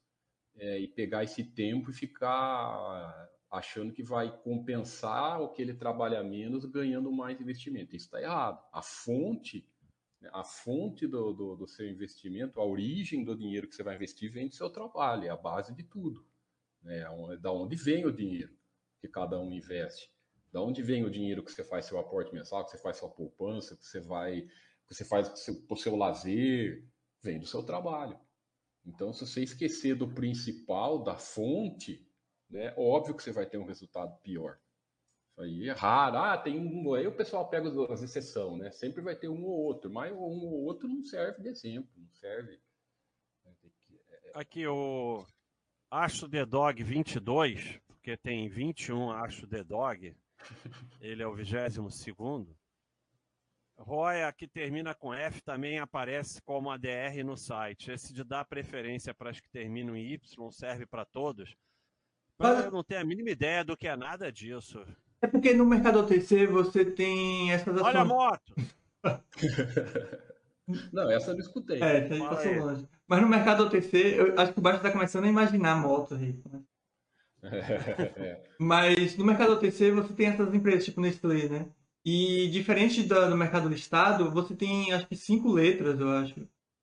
[0.57, 6.25] é, e pegar esse tempo e ficar achando que vai compensar o que ele trabalha
[6.25, 7.95] menos ganhando mais investimento.
[7.95, 8.61] Isso está errado.
[8.73, 9.65] A fonte
[10.33, 14.33] a fonte do, do, do, seu investimento, a origem do dinheiro que você vai investir
[14.33, 16.27] vem do seu trabalho, é a base de tudo.
[16.83, 17.01] Né?
[17.01, 18.57] É da onde vem o dinheiro
[18.99, 20.11] que cada um investe?
[20.51, 23.11] Da onde vem o dinheiro que você faz seu aporte mensal, que você faz sua
[23.11, 24.43] poupança, que você vai,
[24.89, 26.83] que você faz para o seu lazer?
[27.25, 28.21] Vem do seu trabalho.
[28.85, 32.07] Então, se você esquecer do principal, da fonte,
[32.51, 34.59] né, óbvio que você vai ter um resultado pior.
[35.31, 36.19] Isso aí é raro.
[36.19, 36.93] Ah, tem um.
[36.93, 38.71] Aí o pessoal pega as exceções, né?
[38.71, 42.13] Sempre vai ter um ou outro, mas um ou outro não serve de exemplo, não
[42.13, 42.61] serve.
[43.47, 45.27] É, é, Aqui o
[45.91, 50.15] Acho The Dog 22, porque tem 21 Acho The Dog,
[51.01, 52.55] ele é o 22 segundo.
[53.79, 57.91] Roya, que termina com F, também aparece como ADR no site.
[57.91, 61.57] Esse de dar preferência para as que terminam em Y serve para todos?
[62.39, 62.65] Mas...
[62.65, 64.85] Eu não tenho a mínima ideia do que é nada disso.
[65.21, 67.87] É porque no mercado OTC você tem essas ações.
[67.87, 68.55] Olha a moto!
[70.93, 71.83] não, essa eu não escutei.
[71.83, 72.89] É, essa aí passou longe.
[73.07, 76.41] Mas no mercado OTC, eu acho que o Baixo está começando a imaginar moto aí.
[76.51, 76.63] Né?
[78.17, 78.43] É.
[78.59, 81.67] Mas no mercado OTC você tem essas empresas tipo Nestlé, né?
[82.05, 86.35] E diferente do, do mercado listado, você tem acho que cinco letras, eu acho.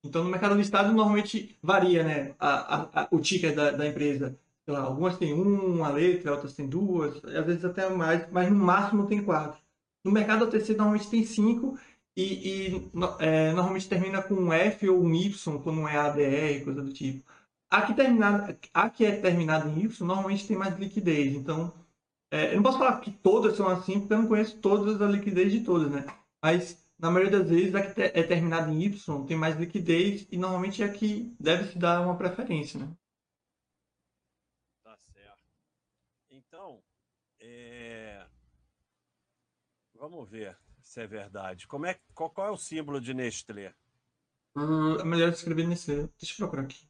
[0.03, 2.35] Então no mercado listado normalmente varia, né?
[2.39, 6.53] A, a, a, o ticker da, da empresa sei lá, algumas têm uma letra, outras
[6.53, 9.59] têm duas, às vezes até mais, mas no máximo tem quatro.
[10.03, 11.77] No mercado OTC normalmente tem cinco
[12.15, 16.81] e, e é, normalmente termina com um F ou um Y, quando é ADR, coisa
[16.81, 17.23] do tipo.
[17.69, 21.73] A que, terminada, a que é terminada em Y normalmente tem mais liquidez, então
[22.31, 25.05] é, eu não posso falar que todas são assim, porque eu não conheço todas a
[25.05, 26.05] liquidez de todas, né?
[26.41, 30.37] Mas na maioria das vezes a que é terminada em Y tem mais liquidez e
[30.37, 32.87] normalmente é a que deve se dar uma preferência, né?
[37.39, 38.25] É...
[39.95, 41.67] Vamos ver se é verdade.
[41.67, 43.73] Como é, qual, qual é o símbolo de Nestlé?
[44.55, 46.07] Uh, é melhor escrever Nestlé.
[46.19, 46.87] Deixa eu procurar aqui.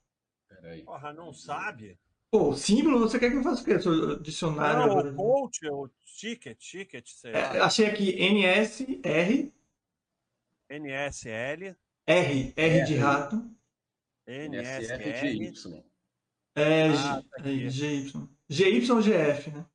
[0.48, 0.84] Peraí.
[0.84, 1.98] Porra, não sabe?
[2.32, 3.78] Pô, símbolo, você quer que eu faça o quê?
[3.78, 4.80] Seu dicionário?
[4.80, 5.12] Não, agora?
[5.12, 7.66] o coach, o ticket, ticket, sei é, lá.
[7.66, 9.52] achei aqui NSR.
[10.70, 11.76] NSL.
[12.08, 13.52] R, R de rato.
[14.26, 15.34] NSR.
[15.34, 15.84] GY.
[16.56, 18.14] É, ah, tá GY.
[18.48, 19.66] GY ou GF, né?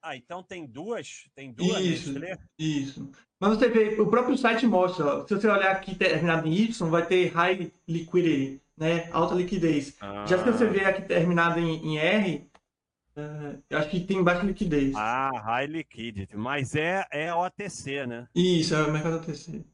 [0.00, 1.28] Ah, então tem duas?
[1.34, 2.38] Tem duas isso, Nestlé?
[2.58, 3.12] Isso.
[3.38, 7.06] Mas você vê, o próprio site mostra, se você olhar aqui terminado em Y, vai
[7.06, 9.08] ter high liquidity, né?
[9.12, 9.96] Alta liquidez.
[10.00, 10.24] Ah.
[10.26, 12.50] Já se você ver aqui terminado em, em R,
[13.16, 14.94] uh, eu acho que tem baixa liquidez.
[14.96, 16.36] Ah, high liquidity.
[16.36, 18.28] Mas é, é OTC, né?
[18.34, 19.64] Isso, é o mercado OTC.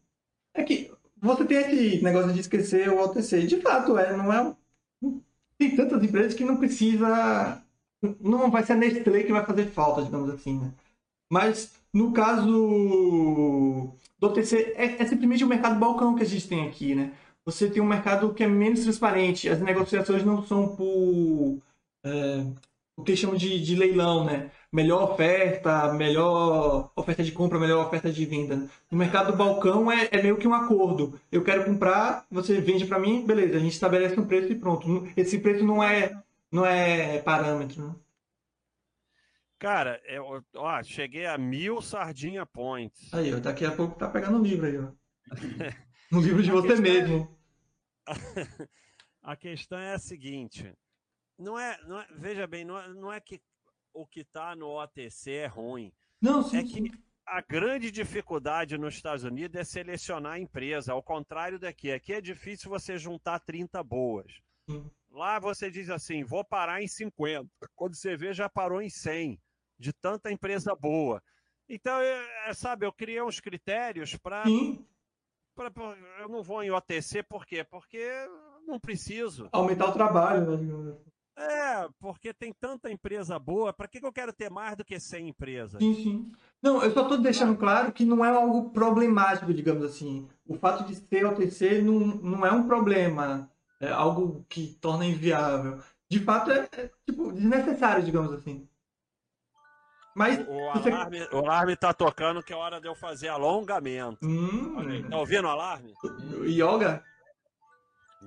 [0.54, 3.46] É que você tem esse negócio de esquecer o OTC.
[3.46, 4.54] De fato, é, não é.
[5.56, 7.62] Tem tantas empresas que não precisa
[8.20, 10.72] não vai ser a Nestlé que vai fazer falta, digamos assim, né?
[11.30, 12.46] Mas no caso
[14.18, 17.12] do OTC, é, é simplesmente o mercado balcão que a gente tem aqui, né?
[17.48, 21.58] Você tem um mercado que é menos transparente, as negociações não são por
[22.04, 22.44] é,
[22.94, 24.50] o que chamam de, de leilão, né?
[24.70, 28.68] Melhor oferta, melhor oferta de compra, melhor oferta de venda.
[28.90, 31.18] No mercado do balcão é, é meio que um acordo.
[31.32, 35.08] Eu quero comprar, você vende para mim, beleza, a gente estabelece um preço e pronto.
[35.16, 36.22] Esse preço não é
[36.52, 37.94] não é parâmetro, né?
[39.58, 43.08] Cara, eu, ó, cheguei a mil sardinha points.
[43.14, 44.88] Aí, ó, daqui a pouco tá pegando o livro aí, ó.
[46.12, 47.37] no livro de você mesmo.
[49.22, 50.72] a questão é a seguinte:
[51.38, 53.40] não é, não é veja bem, não é, não é que
[53.92, 55.92] o que está no OTC é ruim.
[56.20, 56.90] Não, sim, é que sim.
[57.26, 61.92] a grande dificuldade nos Estados Unidos é selecionar a empresa, ao contrário daqui.
[61.92, 64.40] Aqui é difícil você juntar 30 boas.
[64.68, 64.90] Sim.
[65.10, 67.48] Lá você diz assim, vou parar em 50.
[67.74, 69.40] Quando você vê, já parou em 100,
[69.78, 71.22] de tanta empresa boa.
[71.68, 74.44] Então, é, sabe, eu criei uns critérios para.
[75.58, 75.96] Sim.
[76.20, 77.64] Eu não vou em OTC, por quê?
[77.64, 78.06] Porque
[78.66, 79.48] não preciso.
[79.52, 80.94] Aumentar o trabalho, né?
[81.38, 84.98] É, porque tem tanta empresa boa, para que, que eu quero ter mais do que
[84.98, 85.78] 100 empresas?
[85.80, 86.32] Sim, sim.
[86.60, 90.28] Não, eu só estou deixando claro que não é algo problemático, digamos assim.
[90.44, 93.48] O fato de ser OTC não, não é um problema,
[93.80, 95.78] é algo que torna inviável.
[96.10, 98.66] De fato, é, é, tipo, desnecessário, digamos assim.
[100.14, 100.38] Mas.
[100.48, 104.18] O você- alarme, o alarme tá tocando que é hora de eu fazer alongamento.
[104.26, 105.92] Hum, aí, tá ouvindo o alarme?
[106.44, 107.02] yoga?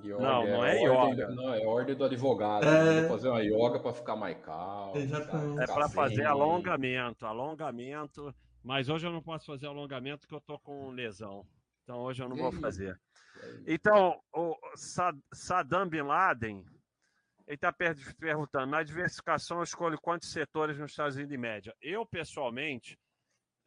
[0.03, 1.27] Yoga Não, não é ordem yoga.
[1.27, 2.63] do- não, é ordem do advogado.
[2.65, 3.01] É.
[3.01, 4.95] Vou fazer uma yoga para ficar mais calmo.
[4.97, 5.61] Exatamente.
[5.63, 8.33] É para fazer alongamento, alongamento.
[8.63, 11.45] Mas hoje eu não posso fazer alongamento porque eu tô com lesão.
[11.83, 12.59] Então hoje eu não vou Ih.
[12.61, 12.97] fazer.
[13.67, 16.63] Então, o Sa- Saddam Bin Laden,
[17.51, 17.73] ele está
[18.17, 21.75] perguntando, na diversificação eu escolho quantos setores nos Estados Unidos em média?
[21.81, 22.97] Eu, pessoalmente,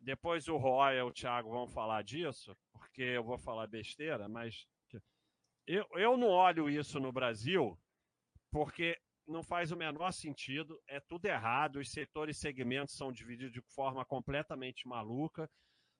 [0.01, 4.67] depois o Roy e o Thiago vão falar disso, porque eu vou falar besteira, mas
[5.67, 7.79] eu, eu não olho isso no Brasil,
[8.51, 13.53] porque não faz o menor sentido, é tudo errado, os setores e segmentos são divididos
[13.53, 15.47] de forma completamente maluca,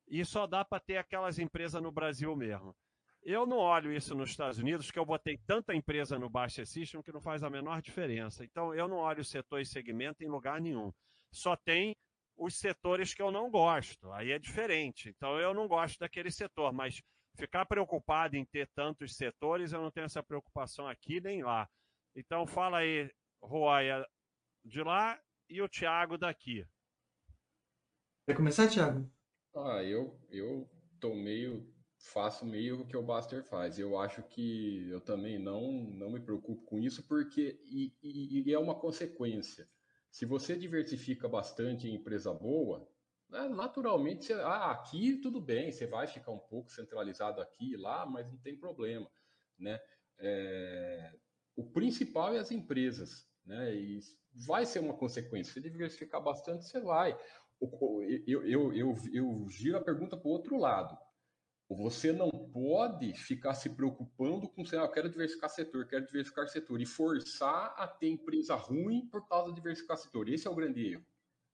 [0.09, 2.75] e só dá para ter aquelas empresas no Brasil mesmo.
[3.25, 7.01] Eu não olho isso nos Estados Unidos, que eu botei tanta empresa no Baixa System
[7.03, 8.45] que não faz a menor diferença.
[8.45, 10.93] Então, eu não olho setor e segmento em lugar nenhum.
[11.33, 11.97] Só tem
[12.37, 14.13] os setores que eu não gosto.
[14.13, 15.09] Aí é diferente.
[15.09, 17.03] Então, eu não gosto daquele setor, mas
[17.35, 21.67] ficar preocupado em ter tantos setores, eu não tenho essa preocupação aqui nem lá.
[22.15, 23.11] Então, fala aí,
[23.43, 24.07] Roya,
[24.65, 25.19] de lá
[25.49, 26.67] e o Thiago daqui.
[28.27, 29.11] Quer começar, Thiago?
[29.57, 30.69] Ah, eu, eu
[31.01, 31.67] tô meio,
[32.05, 33.79] faço meio que o Buster faz.
[33.79, 38.53] Eu acho que eu também não, não me preocupo com isso, porque e, e- e
[38.53, 39.69] é uma consequência.
[40.11, 42.89] Se você diversifica bastante em empresa boa,
[43.29, 47.77] né, naturalmente, você, ah, aqui tudo bem, você vai ficar um pouco centralizado aqui e
[47.77, 49.11] lá, mas não tem problema,
[49.59, 49.81] né?
[50.19, 51.13] É,
[51.57, 53.75] o principal é as empresas, né?
[53.75, 53.99] E
[54.47, 55.53] vai ser uma consequência.
[55.55, 57.19] Se diversificar bastante, você vai.
[58.27, 60.99] Eu, eu, eu, eu giro a pergunta para o outro lado.
[61.77, 66.49] Você não pode ficar se preocupando com, sei lá, eu quero diversificar setor, quero diversificar
[66.49, 70.29] setor, e forçar a ter empresa ruim por causa de diversificar setor.
[70.29, 71.05] Esse é o grande erro.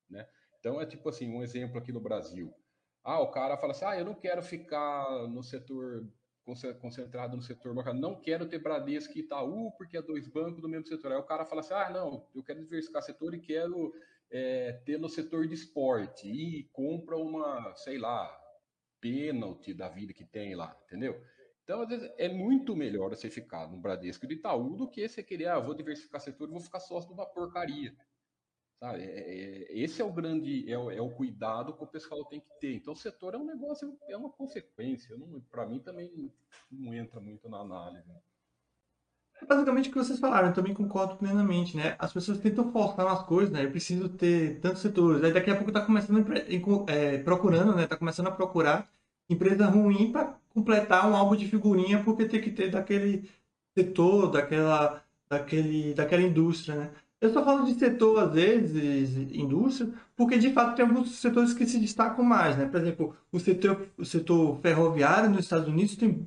[0.09, 0.29] Né?
[0.59, 2.55] Então, é tipo assim, um exemplo aqui no Brasil.
[3.03, 6.07] Ah, o cara fala assim, ah, eu não quero ficar no setor
[6.45, 10.61] conce- concentrado no setor bancário, não quero ter Bradesco e Itaú, porque é dois bancos
[10.61, 11.13] do mesmo setor.
[11.13, 13.95] Aí o cara fala assim, ah, não, eu quero diversificar setor e quero
[14.31, 18.40] é, ter no setor de esporte, e compra uma, sei lá,
[19.01, 21.23] pênalti da vida que tem lá, entendeu?
[21.65, 25.09] Então, às vezes, é muito melhor você ficar no Bradesco e do Itaú do que
[25.09, 27.97] você querer, ah, vou diversificar setor e vou ficar sócio de uma porcaria.
[28.81, 29.03] Sabe?
[29.05, 32.41] É- é- esse é o grande, é o, é o cuidado que o pessoal tem
[32.41, 32.75] que ter.
[32.77, 35.17] Então, o setor é um negócio, é uma consequência.
[35.51, 36.33] Para mim também
[36.71, 38.11] não entra muito na análise.
[39.43, 41.97] É basicamente o que vocês falaram, eu também concordo plenamente, né?
[41.99, 43.65] As pessoas tentam forçar umas coisas, né?
[43.65, 45.25] Eu preciso ter tantos setores.
[45.25, 46.25] Aí daqui a pouco tá começando
[46.89, 47.87] é, procurando, né?
[47.87, 48.89] Tá começando a procurar
[49.29, 53.31] empresa ruim para completar um álbum de figurinha, porque tem que ter daquele
[53.77, 56.91] setor, daquela, daquele, daquela indústria, né?
[57.21, 61.67] Eu só falo de setor, às vezes, indústria, porque de fato tem alguns setores que
[61.67, 62.67] se destacam mais, né?
[62.67, 66.27] Por exemplo, o setor, o setor ferroviário nos Estados Unidos tem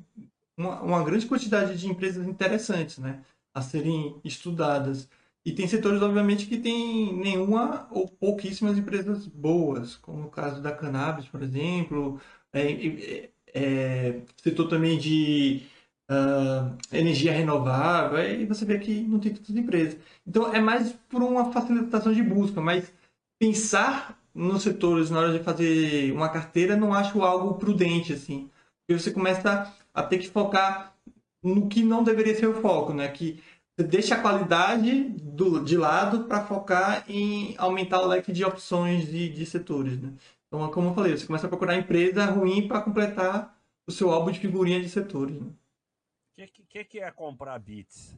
[0.58, 3.24] uma, uma grande quantidade de empresas interessantes, né,
[3.54, 5.10] a serem estudadas.
[5.46, 10.72] E tem setores, obviamente, que tem nenhuma ou pouquíssimas empresas boas, como o caso da
[10.72, 12.20] cannabis, por exemplo,
[12.54, 15.64] é, é, é, setor também de
[16.10, 19.98] ah, energia renovável, aí você vê que não tem tantas empresas.
[20.28, 22.92] Então, é mais por uma facilitação de busca, mas
[23.40, 28.50] pensar nos setores na hora de fazer uma carteira não acho algo prudente, assim.
[28.86, 30.96] Porque você começa a ter que focar
[31.44, 33.08] no que não deveria ser o foco, né?
[33.10, 33.42] Que
[33.76, 39.08] você deixa a qualidade do, de lado para focar em aumentar o leque de opções
[39.08, 40.14] de, de setores, né?
[40.48, 44.32] Então, como eu falei, você começa a procurar empresa ruim para completar o seu álbum
[44.32, 45.48] de figurinha de setores, né?
[45.48, 48.16] O que, que, que é comprar bits?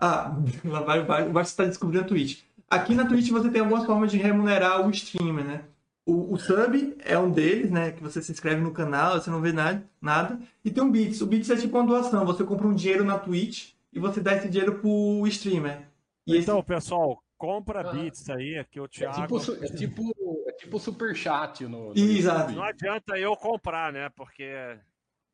[0.00, 2.42] Ah, lá vai, vai, vai você está descobrindo a Twitch.
[2.68, 5.64] Aqui na Twitch você tem algumas formas de remunerar o streamer, né?
[6.06, 7.92] O, o sub é um deles, né?
[7.92, 10.38] Que você se inscreve no canal, você não vê nada, nada.
[10.64, 11.20] E tem um Bits.
[11.22, 12.26] O Bits é tipo uma doação.
[12.26, 15.88] Você compra um dinheiro na Twitch e você dá esse dinheiro pro streamer.
[16.26, 16.66] E Então, esse...
[16.68, 17.92] pessoal, compra Ah.
[17.92, 19.20] bits aí, que o É Thiago.
[19.22, 20.12] tipo, su- é tipo,
[20.46, 22.52] é tipo superchat no, no Exato.
[22.52, 24.10] Não adianta eu comprar, né?
[24.10, 24.78] Porque.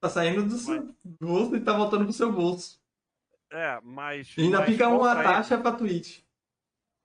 [0.01, 2.81] Tá saindo do seu bolso e tá voltando pro seu bolso.
[3.53, 4.33] É, mas.
[4.39, 5.25] E ainda mas fica uma aí.
[5.25, 6.21] taxa pra Twitch.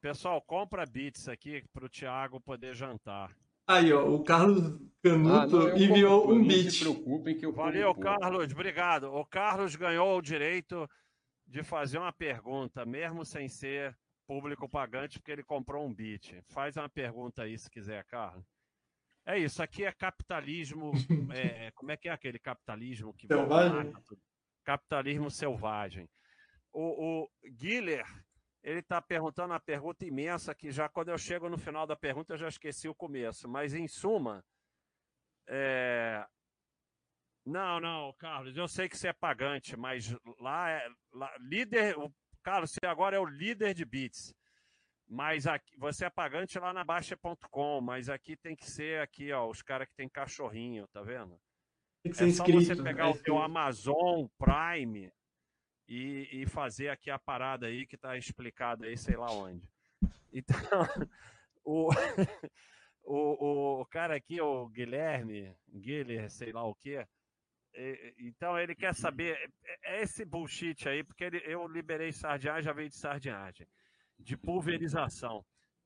[0.02, 3.36] Pessoal, compra bits aqui pro Thiago poder jantar.
[3.68, 6.72] Aí, ó, o Carlos Ah, Canuto não, eu enviou um não bit.
[6.72, 7.94] se preocupem que eu Valeu.
[7.96, 9.14] Carlos, obrigado.
[9.14, 10.90] O Carlos ganhou o direito
[11.48, 13.98] de fazer uma pergunta, mesmo sem ser
[14.28, 16.42] público pagante, porque ele comprou um bit.
[16.50, 18.46] Faz uma pergunta aí se quiser, Carlos.
[19.28, 20.92] É isso, aqui é capitalismo.
[21.36, 23.92] é, como é que é aquele capitalismo que Selvagem?
[23.92, 24.04] mata?
[24.64, 26.10] Capitalismo selvagem.
[26.74, 28.06] O, o Guiller,
[28.66, 32.34] ele está perguntando uma pergunta imensa que já quando eu chego no final da pergunta
[32.34, 33.48] eu já esqueci o começo.
[33.48, 34.44] Mas em suma,
[35.48, 36.26] é,
[37.46, 41.96] não, não, Carlos, eu sei que você é pagante, mas lá é lá- líder.
[42.00, 42.12] O,
[42.42, 44.34] Carlos, você agora é o líder de bits.
[45.08, 49.48] Mas aqui, você é pagante lá na Baixa.com, mas aqui tem que ser aqui, ó,
[49.48, 51.40] os caras que tem cachorrinho, tá vendo?
[52.02, 52.76] Tem que ser É só inscrito.
[52.76, 53.38] você pegar é o inscrito.
[53.38, 55.12] Amazon Prime
[55.88, 59.68] e, e fazer aqui a parada aí que tá explicado aí, sei lá onde.
[60.34, 60.56] Então,
[61.64, 61.90] o,
[63.04, 67.06] o, o cara aqui, o Guilherme, Guilherme, sei lá o quê,
[68.20, 72.74] então ele quer saber, é- é esse bullshit aí, porque ele- eu liberei sardinhagem, já
[72.74, 73.68] veio de sardinhagem,
[74.18, 75.46] de pulverização.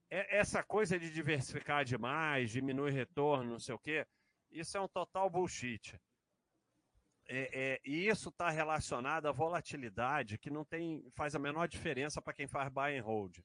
[0.09, 4.05] É- Essa coisa de diversificar demais, diminuir retorno, não sei o quê,
[4.51, 5.99] isso é um total bullshit.
[7.31, 12.19] É, é, e isso está relacionado à volatilidade, que não tem, faz a menor diferença
[12.19, 13.37] para quem faz buy and hold.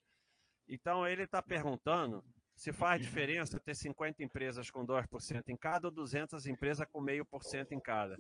[0.67, 2.25] Então ele está perguntando
[2.57, 7.27] se faz diferença ter 50 empresas com 2% em cada ou 200 empresas com meio
[7.27, 8.17] por cento em cada.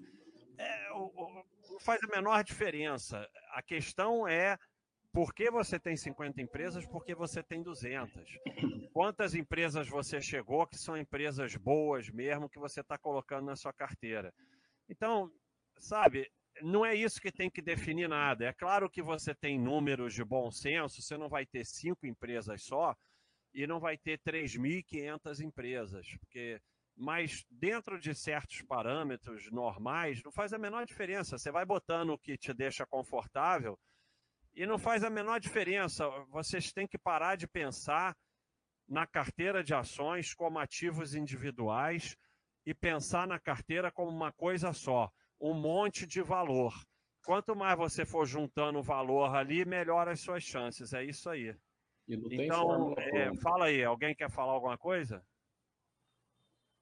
[0.58, 3.26] É, o- o- não faz a menor diferença.
[3.52, 4.58] A questão é
[5.12, 8.38] por que você tem 50 empresas, por que você tem 200.
[8.92, 13.72] Quantas empresas você chegou que são empresas boas mesmo que você está colocando na sua
[13.72, 14.34] carteira.
[14.88, 15.32] Então,
[15.78, 16.30] sabe,
[16.62, 18.46] não é isso que tem que definir nada.
[18.46, 22.62] É claro que você tem números de bom senso, você não vai ter cinco empresas
[22.62, 22.96] só
[23.52, 26.60] e não vai ter 3.500 empresas, porque
[26.96, 31.36] mas dentro de certos parâmetros normais, não faz a menor diferença.
[31.36, 33.78] Você vai botando o que te deixa confortável
[34.54, 36.08] e não faz a menor diferença.
[36.28, 38.16] Vocês têm que parar de pensar
[38.88, 42.16] na carteira de ações como ativos individuais
[42.64, 45.10] e pensar na carteira como uma coisa só,
[45.44, 46.72] um monte de valor.
[47.22, 50.94] Quanto mais você for juntando valor ali, melhor as suas chances.
[50.94, 51.54] É isso aí.
[52.08, 55.22] E Então, é, fala aí, alguém quer falar alguma coisa?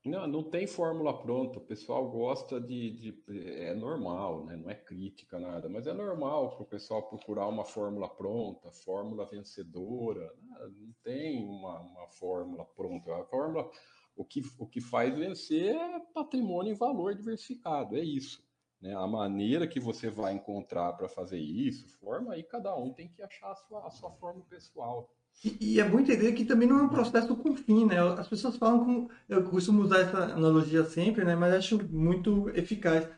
[0.04, 1.58] Não, não tem fórmula pronta.
[1.58, 4.56] O pessoal gosta de, de- É normal, né?
[4.56, 9.26] Não é crítica, nada, mas é normal para o pessoal procurar uma fórmula pronta, fórmula
[9.26, 10.32] vencedora.
[10.40, 13.12] Não tem uma, uma fórmula pronta.
[13.16, 13.68] A fórmula.
[14.14, 18.44] O que, o que faz vencer é patrimônio em valor diversificado, é isso.
[18.82, 18.94] Né?
[18.96, 23.22] A maneira que você vai encontrar para fazer isso, forma aí, cada um tem que
[23.22, 25.08] achar a sua, a sua forma pessoal.
[25.44, 28.00] E, e é bom entender que também não é um processo com fim, né?
[28.18, 29.08] As pessoas falam com.
[29.28, 31.36] Eu costumo usar essa analogia sempre, né?
[31.36, 33.04] Mas acho muito eficaz.
[33.04, 33.10] As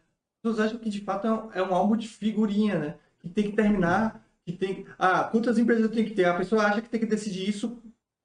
[0.42, 2.98] pessoas acham que de fato é um, é um álbum de figurinha, né?
[3.20, 4.86] Que tem que terminar, que tem.
[4.98, 6.26] Ah, quantas empresas eu tenho que ter?
[6.26, 7.82] A pessoa acha que tem que decidir isso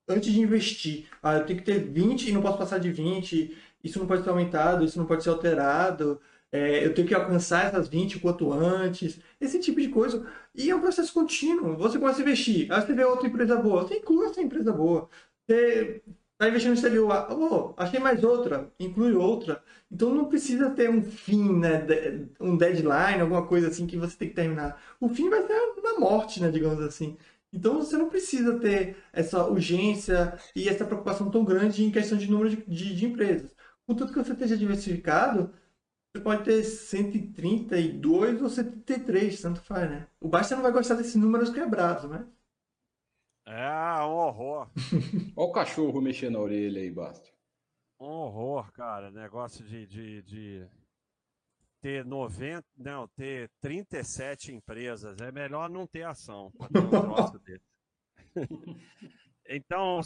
[0.07, 1.07] antes de investir.
[1.23, 3.57] Ah, eu tenho que ter 20 e não posso passar de 20.
[3.83, 6.19] Isso não pode ser aumentado, isso não pode ser alterado.
[6.51, 9.19] É, eu tenho que alcançar essas 20 o quanto antes.
[9.39, 10.25] Esse tipo de coisa.
[10.55, 11.77] E é um processo contínuo.
[11.77, 15.09] Você começa a investir, aí você vê outra empresa boa, você inclui essa empresa boa.
[15.47, 16.01] Você
[16.33, 19.61] está investindo no exterior, oh, achei mais outra, inclui outra.
[19.91, 21.85] Então não precisa ter um fim, né?
[22.39, 24.81] Um deadline, alguma coisa assim que você tem que terminar.
[24.99, 26.49] O fim vai ser na morte, né?
[26.49, 27.17] Digamos assim.
[27.51, 32.29] Então você não precisa ter essa urgência e essa preocupação tão grande em questão de
[32.29, 33.55] número de, de, de empresas.
[33.87, 35.51] Contanto que você esteja diversificado,
[36.11, 40.07] você pode ter 132 ou 133, tanto faz, né?
[40.19, 42.27] O Basta não vai gostar desses números quebrados, né?
[43.45, 44.69] É um horror.
[45.35, 47.29] Olha o cachorro mexendo na orelha aí, Basta.
[47.99, 49.11] Um horror, cara.
[49.11, 50.67] Negócio de, de, de
[51.81, 55.19] ter 90, não, ter 37 empresas.
[55.21, 57.65] É melhor não ter ação pra ter um troço desse.
[59.51, 59.99] Então,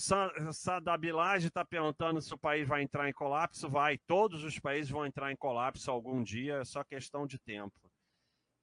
[0.53, 3.67] Sadabilage está perguntando se o país vai entrar em colapso.
[3.69, 7.91] Vai, todos os países vão entrar em colapso algum dia, é só questão de tempo.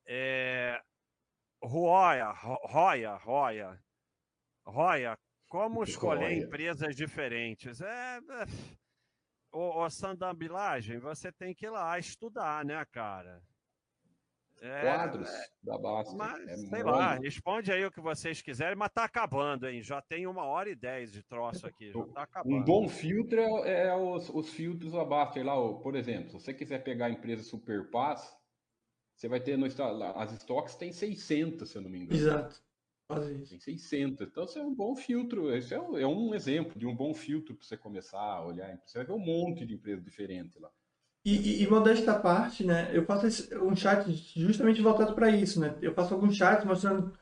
[0.07, 0.81] É...
[1.63, 3.79] Roya, Ro- Roya, Roya,
[4.67, 5.19] Roya,
[5.51, 7.83] como escolher empresas diferentes?
[7.83, 8.47] É, é,
[9.53, 13.43] ô Sandambilagem, você tem que ir lá estudar, né, cara?
[14.61, 15.31] É, Quadros
[15.63, 16.15] da Basta.
[16.15, 19.83] Mas, é sei lá, responde aí o que vocês quiserem, mas tá acabando, hein?
[19.83, 22.57] Já tem uma hora e dez de troço aqui, já tá acabando.
[22.57, 25.43] Um bom filtro é, é os, os, filtros da Basta.
[25.43, 28.37] Lá, por exemplo, se você quiser pegar a empresa Superpass,
[29.15, 32.21] você vai ter no as estoques tem 600, se eu não me engano.
[32.21, 32.63] Exato.
[33.49, 34.29] Tem 600.
[34.29, 35.55] Então, isso é um bom filtro.
[35.55, 38.79] Esse é um, é um exemplo de um bom filtro para você começar a olhar.
[38.85, 40.71] Você vai ver um monte de empresas diferentes lá.
[41.25, 42.91] E, e, e modesta parte, né?
[42.93, 45.75] Eu faço esse, um chat justamente voltado para isso, né?
[45.83, 47.13] Eu faço alguns chats mostrando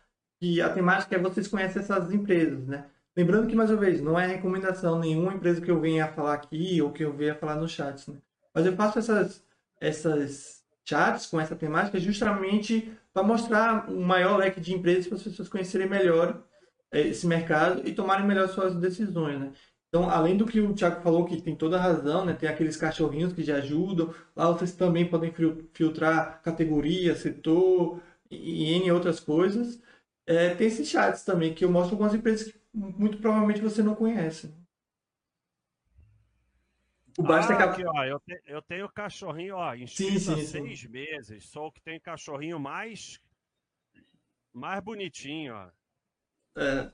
[0.41, 2.87] que a temática é vocês conhecem essas empresas, né?
[3.17, 6.81] Lembrando que, mais uma vez, não é recomendação nenhuma empresa que eu venha falar aqui
[6.81, 8.19] ou que eu venha falar no chat, né?
[8.55, 9.43] Mas eu faço essas,
[9.81, 15.23] essas chats com essa temática justamente para mostrar um maior leque de empresas para as
[15.25, 16.41] pessoas conhecerem melhor
[16.93, 19.53] eh, esse mercado e tomarem melhor suas decisões, né?
[19.89, 22.35] Então, além do que o Thiago falou, que tem toda a razão, né?
[22.35, 24.15] Tem aqueles cachorrinhos que já ajudam.
[24.37, 25.33] Lá vocês também podem
[25.73, 29.83] filtrar categoria, setor e N outras coisas.
[30.27, 33.95] É, tem esses chats também, que eu mostro algumas empresas que muito provavelmente você não
[33.95, 34.55] conhece.
[37.17, 40.45] O Basta ah, aqui, ó, eu, te, eu tenho cachorrinho, ó, inscrito sim, sim, há
[40.45, 40.89] seis sim.
[40.89, 41.49] meses.
[41.49, 43.19] Sou o que tem cachorrinho mais
[44.53, 45.71] mais bonitinho, ó.
[46.59, 46.91] É,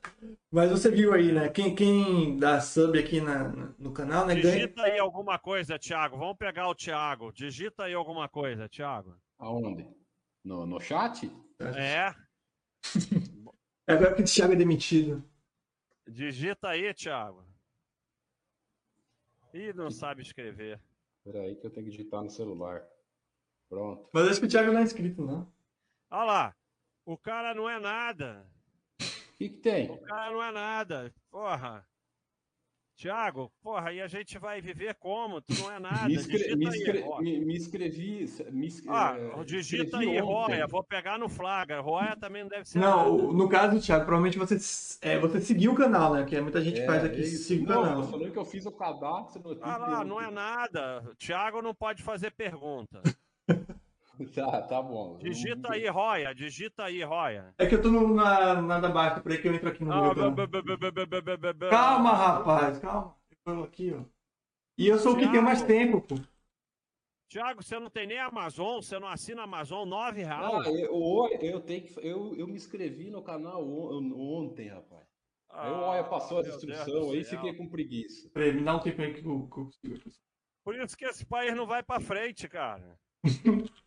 [0.50, 1.48] mas você viu aí, né?
[1.48, 3.48] Quem, quem dá sub aqui na,
[3.78, 4.34] no canal, né?
[4.34, 4.92] Digita ganha...
[4.92, 6.18] aí alguma coisa, Thiago.
[6.18, 7.32] Vamos pegar o Thiago.
[7.32, 9.16] Digita aí alguma coisa, Thiago.
[9.38, 9.88] Aonde?
[10.44, 11.32] No, no chat?
[11.58, 12.08] É.
[12.08, 12.14] é
[13.88, 15.24] agora que o Thiago é demitido.
[16.06, 17.42] Digita aí, Thiago.
[19.54, 20.78] Ih, não sabe escrever.
[21.18, 22.86] Espera aí que eu tenho que digitar no celular.
[23.70, 24.10] Pronto.
[24.12, 25.50] Mas acho que o Thiago não é inscrito, não.
[26.10, 26.56] Olha lá.
[27.06, 28.46] O cara não é nada.
[29.44, 29.90] O que, que tem?
[29.90, 31.12] O cara não é nada.
[31.30, 31.84] Porra.
[32.96, 35.40] Tiago, porra, e a gente vai viver como?
[35.42, 36.06] Tu não é nada.
[36.06, 38.26] Me, inscre me, inscre aí, me, me inscrevi.
[38.52, 40.66] Me ah, é, digita aí, Roya.
[40.68, 41.80] Vou pegar no Flaga.
[41.80, 42.78] Roya também não deve ser.
[42.78, 43.32] Não, nada.
[43.32, 44.56] no caso, Thiago, provavelmente você,
[45.02, 46.24] é, você seguiu o canal, né?
[46.24, 47.20] Que muita gente é, faz aqui.
[47.20, 47.96] É Siga o canal.
[47.96, 49.58] Não, falando que eu fiz o cadastro.
[49.60, 51.02] Ah lá, não é nada.
[51.18, 53.02] Thiago não pode fazer pergunta.
[54.34, 55.18] Tá, tá bom.
[55.18, 56.34] Digita aí, Roya.
[56.34, 57.54] Digita aí, Roya.
[57.58, 60.14] É que eu tô no, na, nada baixo, peraí que eu entro aqui no ah,
[60.14, 61.70] meu.
[61.70, 63.14] Calma, rapaz, calma.
[63.46, 64.04] Eu aqui, ó.
[64.76, 66.16] E eu sou Thiago, o que tem mais tempo, pô.
[67.28, 70.66] Tiago, você não tem nem Amazon, você não assina Amazon, nove reais.
[70.66, 75.06] Ah, eu, eu, tenho que, eu, eu me inscrevi no canal ontem, rapaz.
[75.48, 78.28] Ah, aí o Oia passou a instrução aí fiquei com preguiça.
[78.30, 79.98] Peraí, me dá um tempo aí que eu consigo.
[80.64, 82.98] Por isso que esse país não vai pra frente, cara.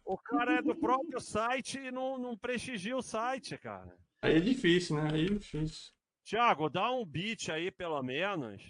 [0.05, 3.95] O cara é do próprio site e não, não prestigia o site, cara.
[4.21, 5.09] Aí é difícil, né?
[5.13, 5.93] Aí é difícil.
[6.23, 8.61] Tiago, dá um beat aí, pelo menos.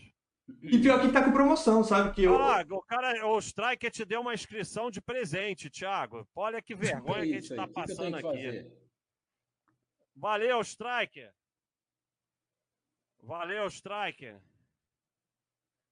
[0.62, 2.14] E pior que tá com promoção, sabe?
[2.14, 2.38] Que eu...
[2.38, 6.28] Ah, o cara, o Striker te deu uma inscrição de presente, Thiago.
[6.36, 8.72] Olha que vergonha que, que a gente tá passando que aqui.
[10.16, 11.34] Valeu, Striker.
[13.22, 14.42] Valeu, Striker.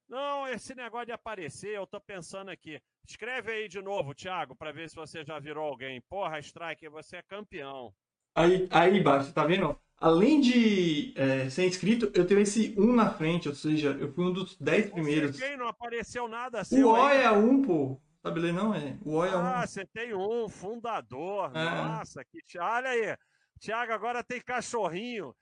[0.07, 2.81] Não, esse negócio de aparecer, eu tô pensando aqui.
[3.07, 6.01] Escreve aí de novo, Thiago, para ver se você já virou alguém.
[6.09, 7.93] Porra, Strike, você é campeão.
[8.33, 9.79] Aí, aí embaixo, tá vendo?
[9.97, 14.25] Além de é, ser inscrito, eu tenho esse 1 na frente, ou seja, eu fui
[14.25, 15.39] um dos 10 primeiros.
[15.39, 16.83] Quem não apareceu nada assim.
[16.83, 18.01] O O é 1, pô.
[18.21, 18.73] Sabe ler não?
[18.73, 18.97] É.
[19.05, 19.39] O O é 1.
[19.39, 21.51] Ah, você tem um, fundador.
[21.55, 21.63] É.
[21.63, 22.39] Nossa, que.
[22.59, 23.15] Olha aí.
[23.59, 25.33] Thiago agora tem cachorrinho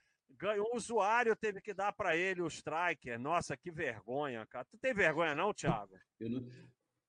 [0.60, 3.20] um usuário teve que dar para ele o striker.
[3.20, 4.66] Nossa, que vergonha, cara.
[4.66, 5.96] Tu tem vergonha não, Thiago?
[6.20, 6.44] Eu não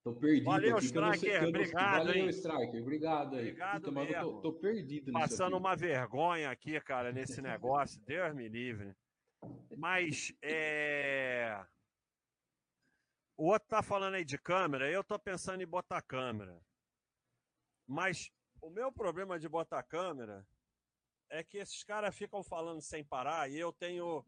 [0.04, 1.48] tô perdido Valeu, aqui, striker.
[1.48, 2.28] Obrigado, Valeu, hein?
[2.28, 2.82] striker.
[2.82, 3.40] Obrigado aí.
[3.40, 8.00] Obrigado Puta, eu tô, tô, perdido Passando uma vergonha aqui, cara, nesse negócio.
[8.04, 8.94] Deus me livre.
[9.76, 11.64] Mas é
[13.36, 16.60] o outro tá falando aí de câmera, eu tô pensando em botar câmera.
[17.86, 20.46] Mas o meu problema de botar câmera
[21.28, 24.24] é que esses caras ficam falando sem parar e eu tenho,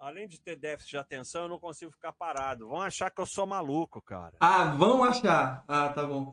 [0.00, 2.68] além de ter déficit de atenção, eu não consigo ficar parado.
[2.68, 4.36] Vão achar que eu sou maluco, cara.
[4.40, 5.62] Ah, vão achar.
[5.68, 6.32] Ah, tá bom.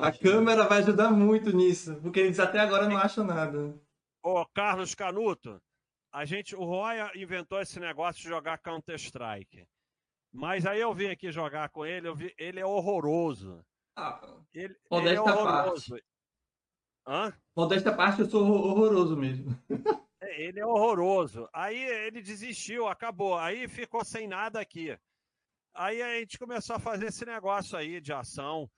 [0.00, 3.74] a câmera vai ajudar muito nisso, porque eles até agora não acham nada.
[4.22, 5.60] Ô, Carlos Canuto,
[6.12, 9.66] a gente, o Roya inventou esse negócio de jogar Counter-Strike.
[10.32, 13.64] Mas aí eu vim aqui jogar com ele, eu vi, ele é horroroso.
[13.96, 14.20] Ah,
[14.52, 15.90] ele, ele é horroroso.
[15.90, 16.04] Parte.
[17.06, 17.32] Hã?
[17.56, 19.56] Modesta parte, eu sou horroroso mesmo.
[20.36, 21.48] Ele é horroroso.
[21.52, 23.36] Aí ele desistiu, acabou.
[23.36, 24.96] Aí ficou sem nada aqui.
[25.74, 28.70] Aí a gente começou a fazer esse negócio aí de ação.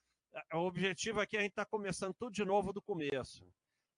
[0.53, 3.45] O objetivo aqui é a gente tá começando tudo de novo do começo.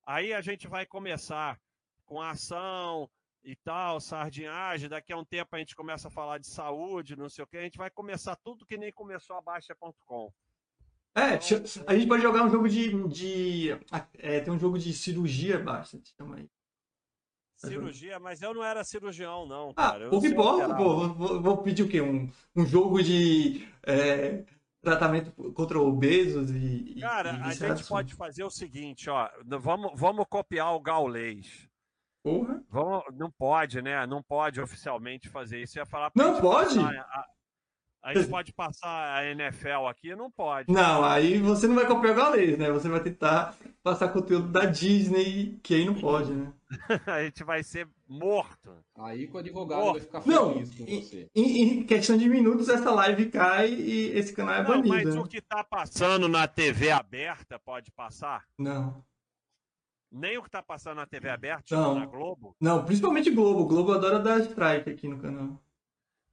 [0.06, 1.60] Aí a gente vai começar
[2.06, 3.10] com ação,
[3.44, 4.90] e tal, sardinhagem.
[4.90, 7.58] Daqui a um tempo a gente começa a falar de saúde, não sei o que.
[7.58, 10.32] A gente vai começar tudo que nem começou a Baixa.com.
[11.16, 11.40] É,
[11.88, 13.08] a gente pode jogar um jogo de.
[13.08, 13.70] de
[14.14, 16.00] é, tem um jogo de cirurgia, basta.
[16.18, 16.50] Chama aí.
[17.68, 20.16] Cirurgia, mas eu não era cirurgião, não, ah, cara.
[20.16, 21.10] o que importa, pô.
[21.10, 22.00] Vou, vou, pedir o quê?
[22.00, 24.46] Um, um jogo de é,
[24.82, 26.98] tratamento contra obesos e.
[27.02, 29.30] Cara, e a gente pode fazer o seguinte, ó.
[29.46, 31.68] Vamos, vamos copiar o gaulês.
[32.24, 32.64] Porra.
[32.70, 34.06] Vamos, não pode, né?
[34.08, 35.78] Não pode oficialmente fazer isso.
[35.78, 36.80] Ia falar não pode?
[36.80, 37.28] A, a
[38.14, 40.16] gente pode passar a NFL aqui?
[40.16, 40.72] Não pode.
[40.72, 42.72] Não, aí você não vai copiar o galês, né?
[42.72, 46.54] Você vai tentar passar conteúdo da Disney, que aí não pode, né?
[47.08, 48.72] a gente vai ser morto.
[48.98, 49.94] Aí com o advogado morto.
[49.94, 51.30] vai ficar feliz não, com você.
[51.36, 54.90] Em, em, questão de minutos, essa live cai e esse canal é não, banido.
[54.90, 55.22] Mas né?
[55.22, 58.46] o que tá passando na TV aberta pode passar?
[58.58, 59.04] Não.
[60.12, 62.00] Nem o que tá passando na TV aberta, tipo não.
[62.00, 62.56] na Globo?
[62.60, 63.66] Não, principalmente Globo.
[63.66, 65.62] Globo adora dar strike aqui no canal.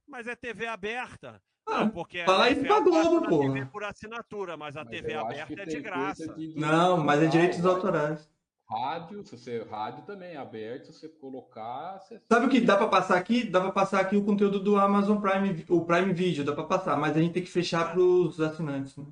[0.07, 1.41] Mas é TV aberta.
[1.67, 3.39] Ah, não, porque fala isso pra Globo, pô.
[3.41, 6.33] TV por assinatura, mas a mas TV aberta é de graça.
[6.33, 8.29] De não, mas é direitos autorais.
[8.69, 11.99] Rádio, se você rádio também é aberto, se você colocar.
[11.99, 12.21] Você...
[12.29, 13.43] Sabe o que dá para passar aqui?
[13.43, 16.97] Dá para passar aqui o conteúdo do Amazon Prime, o Prime Video, dá para passar,
[16.97, 19.05] mas a gente tem que fechar para os assinantes, né?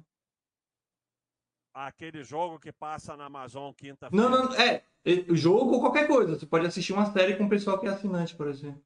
[1.74, 4.30] Aquele jogo que passa na Amazon quinta-feira.
[4.30, 4.84] Não, não, é,
[5.30, 6.38] o jogo ou qualquer coisa.
[6.38, 8.82] Você pode assistir uma série com o pessoal que é assinante, por exemplo.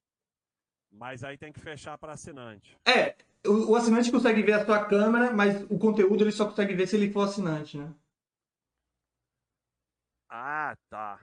[0.91, 2.77] Mas aí tem que fechar para assinante.
[2.85, 6.73] É, o, o, assinante consegue ver a sua câmera, mas o conteúdo ele só consegue
[6.73, 7.93] ver se ele for assinante, né?
[10.29, 11.19] Ah, tá.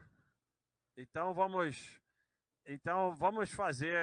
[0.96, 2.00] Então vamos.
[2.66, 3.96] Então vamos fazer.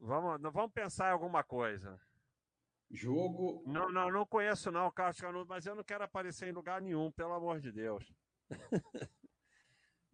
[0.00, 1.98] Vamos, vamos pensar em alguma coisa.
[2.90, 3.62] Jogo.
[3.66, 7.10] Não, não, não conheço não, Carlos Canudo, mas eu não quero aparecer em lugar nenhum,
[7.10, 8.12] pelo amor de Deus.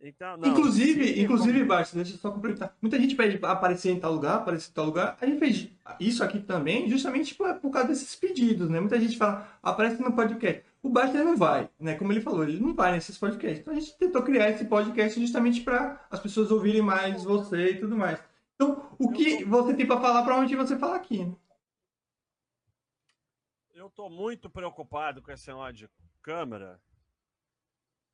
[0.06, 1.64] Então, inclusive, inclusive.
[1.64, 2.76] Barça, deixa eu só complementar.
[2.80, 5.16] Muita gente pede aparecer em tal lugar, aparecer em tal lugar.
[5.18, 5.68] A gente fez
[5.98, 8.80] isso aqui também, justamente por, por causa desses pedidos, né?
[8.80, 10.62] Muita gente fala, aparece no podcast.
[10.82, 11.94] O Barça não vai, né?
[11.96, 13.60] Como ele falou, ele não vai nesses podcasts.
[13.60, 17.80] Então a gente tentou criar esse podcast justamente para as pessoas ouvirem mais você e
[17.80, 18.22] tudo mais.
[18.54, 21.24] Então, o que você tem para falar para onde você falar aqui?
[21.24, 21.34] Né?
[23.72, 25.88] Eu tô muito preocupado com esse de
[26.22, 26.78] câmera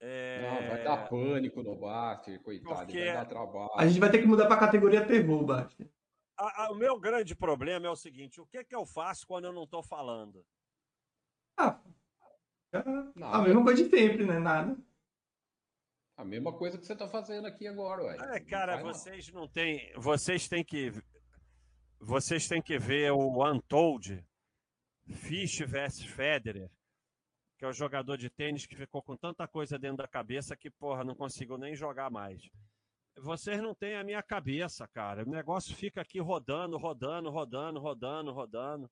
[0.01, 0.41] é...
[0.41, 3.05] Não, vai dar pânico no Baster, coitado, Porque...
[3.05, 3.71] vai dar trabalho.
[3.77, 5.87] A gente vai ter que mudar para a categoria terror, Baster.
[6.71, 9.65] o meu grande problema é o seguinte: o que, que eu faço quando eu não
[9.65, 10.45] estou falando?
[11.59, 11.79] Ah,
[12.73, 14.39] a mesma coisa de sempre, né?
[14.39, 14.77] Nada.
[16.17, 18.17] A mesma coisa que você está fazendo aqui agora, ué.
[18.37, 19.43] É, cara, não vocês não.
[19.43, 19.93] não têm.
[19.97, 20.93] Vocês têm que.
[21.99, 24.25] Vocês têm que ver o Untold
[25.07, 26.71] Fish vs Federer
[27.61, 30.71] que é o jogador de tênis que ficou com tanta coisa dentro da cabeça que,
[30.71, 32.49] porra, não conseguiu nem jogar mais.
[33.19, 35.25] Vocês não têm a minha cabeça, cara.
[35.25, 38.91] O negócio fica aqui rodando, rodando, rodando, rodando, rodando.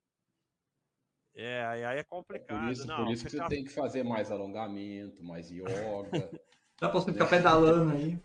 [1.35, 2.61] É, aí é complicado.
[2.61, 5.65] Por isso, não, por isso que você tem que fazer mais alongamento, mais yoga.
[6.78, 8.20] Dá pra você ficar pedalando aí.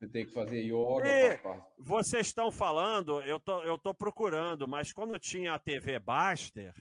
[0.00, 1.06] Você tem que fazer yoga.
[1.06, 1.38] E
[1.78, 6.74] vocês estão falando, eu tô, eu tô procurando, mas quando tinha a TV Baster,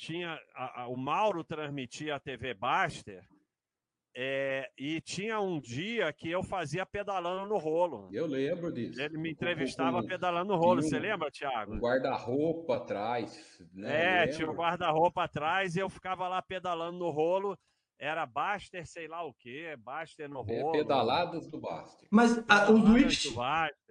[0.00, 3.22] tinha a, a, o Mauro transmitia a TV Baster
[4.16, 8.08] é, e tinha um dia que eu fazia pedalando no rolo.
[8.10, 9.00] Eu lembro disso.
[9.00, 10.82] Ele me entrevistava pedalando no rolo.
[10.82, 11.74] Você lembra, Thiago?
[11.74, 13.62] Um guarda-roupa atrás.
[13.72, 14.24] Né?
[14.24, 17.56] É, tinha um guarda-roupa atrás e eu ficava lá pedalando no rolo.
[17.98, 20.74] Era Baster, sei lá o quê, Baster no é, rolo.
[20.74, 22.08] É, pedaladas do Baster.
[22.10, 23.26] Mas a, os Luiz,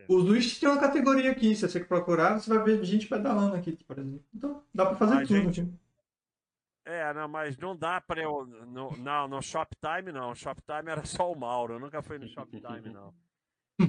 [0.08, 1.56] os Luiz tem uma categoria aqui.
[1.56, 4.26] Se você procurar, você vai ver gente pedalando aqui, por exemplo.
[4.34, 5.72] Então, dá para fazer a tudo gente...
[6.90, 8.48] É, não, mas não dá para eu.
[8.48, 10.34] No, não, no Shoptime não.
[10.34, 11.76] Shoptime era só o Mauro.
[11.76, 13.14] Eu nunca fui no Shoptime, não.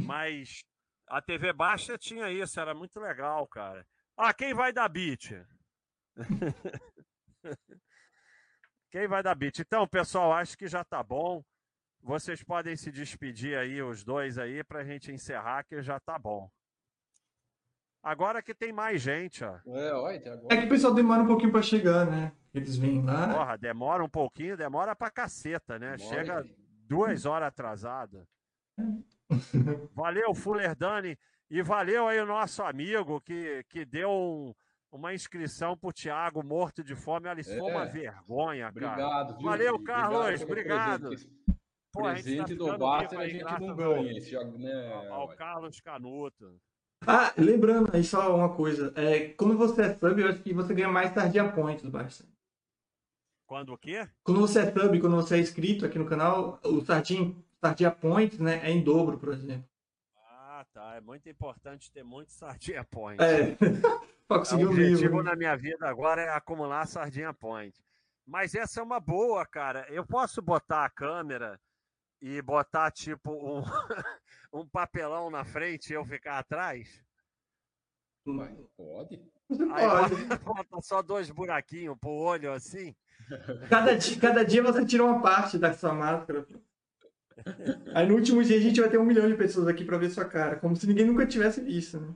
[0.05, 0.63] Mas
[1.09, 3.87] a TV Baixa tinha isso, era muito legal, cara.
[4.19, 5.31] Ah, quem vai dar beat?
[8.93, 9.61] quem vai dar beat?
[9.61, 11.43] Então, pessoal, acho que já tá bom.
[12.03, 16.51] Vocês podem se despedir aí, os dois aí, pra gente encerrar, que já tá bom.
[18.03, 19.59] Agora que tem mais gente, ó.
[19.67, 20.55] É, olha, agora...
[20.55, 22.33] é que o pessoal demora um pouquinho para chegar, né?
[22.53, 23.35] Eles vêm lá.
[23.35, 25.97] Porra, demora um pouquinho, demora pra caceta, né?
[25.97, 26.57] Demora Chega aí.
[26.87, 28.27] duas horas atrasada.
[29.95, 31.17] valeu, Fuller Dani.
[31.51, 34.55] E valeu aí o nosso amigo que, que deu um,
[34.91, 37.29] uma inscrição pro Thiago morto de fome.
[37.29, 37.59] Olha, isso é.
[37.59, 38.93] foi uma vergonha, cara.
[38.93, 39.47] Obrigado, viu?
[39.47, 40.43] Valeu, Carlos.
[40.43, 41.09] Obrigado.
[41.09, 41.31] Presente,
[41.93, 44.17] Pô, presente tá do Basta a gente não ganha.
[44.17, 44.93] Esse, né?
[45.11, 46.59] Ao, ao Carlos Canuto.
[47.07, 48.93] Ah, lembrando aí só uma coisa.
[48.95, 52.31] É, quando você é sub, eu acho que você ganha mais Tardia Points bastante.
[53.47, 54.09] Quando o quê?
[54.23, 58.39] Quando você é sub, quando você é inscrito aqui no canal, o Tardia, Tardia Points
[58.39, 59.65] né, é em dobro, por exemplo.
[60.73, 60.95] tá?
[60.97, 63.21] É muito importante ter muito sardinha point.
[63.23, 63.57] É,
[64.29, 65.23] pra conseguir o um objetivo livro.
[65.23, 67.75] na minha vida agora é acumular sardinha point.
[68.27, 69.87] Mas essa é uma boa, cara.
[69.89, 71.59] Eu posso botar a câmera
[72.21, 73.63] e botar tipo um,
[74.53, 77.03] um papelão na frente e eu ficar atrás?
[78.25, 79.23] Mas pode.
[79.73, 80.25] Aí pode.
[80.25, 82.95] bota, bota só dois buraquinhos pro olho assim.
[83.69, 86.47] Cada dia, cada dia você tira uma parte da sua máscara.
[87.95, 90.11] Aí no último dia a gente vai ter um milhão de pessoas aqui pra ver
[90.11, 92.15] sua cara, como se ninguém nunca tivesse visto, né?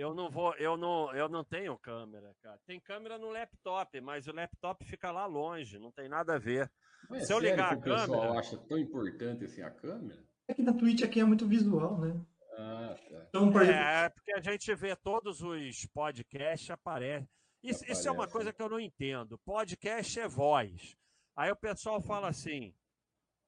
[0.00, 2.58] Eu não vou, eu não, eu não tenho câmera, cara.
[2.66, 6.70] Tem câmera no laptop, mas o laptop fica lá longe, não tem nada a ver.
[7.08, 9.70] Mas é Se eu ligar que o a pessoal câmera- acha tão importante assim a
[9.70, 10.24] câmera?
[10.48, 12.18] É que na Twitch aqui é muito visual, né?
[12.56, 13.26] Ah, tá.
[13.28, 17.28] Então, por exemplo, É, porque a gente vê todos os podcasts aparecem.
[17.62, 19.38] Isso, isso é uma coisa que eu não entendo.
[19.44, 20.96] Podcast é voz.
[21.36, 22.74] Aí o pessoal fala assim: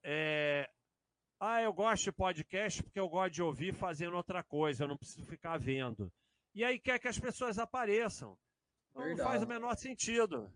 [0.04, 0.68] é,
[1.40, 4.98] ah, eu gosto de podcast porque eu gosto de ouvir fazendo outra coisa, eu não
[4.98, 6.12] preciso ficar vendo.
[6.54, 8.36] E aí quer que as pessoas apareçam.
[8.90, 10.50] Então, Não faz o menor sentido.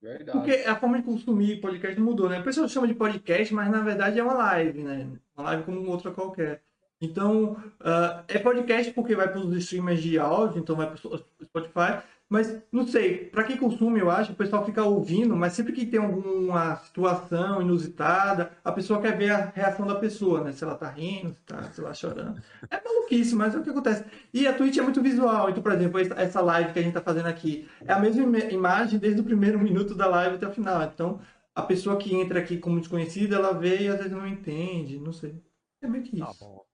[0.00, 0.30] Verdade.
[0.30, 2.38] porque a forma de consumir podcast mudou, né?
[2.40, 5.10] O pessoal chama de podcast, mas na verdade é uma live, né?
[5.34, 6.62] Uma live como outra qualquer.
[7.00, 11.44] Então, ah, é podcast porque vai para os streamers de áudio, então vai para o
[11.44, 12.02] Spotify.
[12.28, 15.86] Mas, não sei, para quem consome, eu acho, o pessoal fica ouvindo, mas sempre que
[15.86, 20.50] tem alguma situação inusitada, a pessoa quer ver a reação da pessoa, né?
[20.52, 22.42] Se ela tá rindo, se tá, sei lá, chorando.
[22.68, 24.04] É maluquice, mas é o que acontece.
[24.34, 25.48] E a Twitch é muito visual.
[25.50, 28.38] Então, por exemplo, essa- live que a gente tá fazendo aqui é a mesma ima-
[28.50, 30.82] imagem desde o primeiro minuto da live até o final.
[30.82, 31.20] Então,
[31.54, 35.12] a pessoa que entra aqui como desconhecida, ela vê e às vezes não entende, não
[35.12, 35.40] sei.
[35.80, 36.40] É meio que Tá isso.
[36.40, 36.64] bom.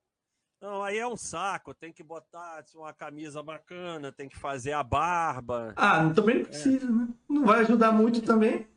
[0.62, 4.70] Não, aí é um saco, tem que botar assim, uma camisa bacana, tem que fazer
[4.70, 5.74] a barba.
[5.76, 7.08] Ah, também não precisa, né?
[7.28, 8.68] Não vai ajudar muito também.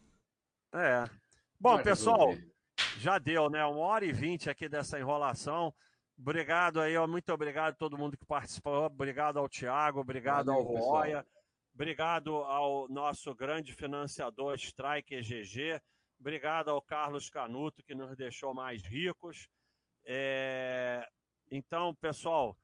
[0.73, 1.03] É.
[1.59, 2.51] Bom, Vai pessoal, resolver.
[2.97, 3.63] já deu, né?
[3.63, 5.71] Uma hora e vinte aqui dessa enrolação.
[6.17, 8.85] Obrigado aí, ó, muito obrigado a todo mundo que participou.
[8.85, 10.91] Obrigado ao Tiago, obrigado Valeu, ao pessoal.
[10.91, 11.25] Roya,
[11.71, 15.79] obrigado ao nosso grande financiador Strike EGG,
[16.19, 19.47] obrigado ao Carlos Canuto, que nos deixou mais ricos.
[20.03, 21.07] É,
[21.55, 22.57] Então, pessoal,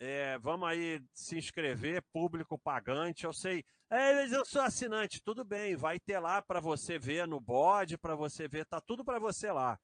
[0.00, 3.24] é, vamos aí se inscrever, público pagante.
[3.24, 7.24] Eu sei, é, mas eu sou assinante, tudo bem, vai ter lá para você ver
[7.24, 9.78] no bode, para você ver, tá tudo para você lá.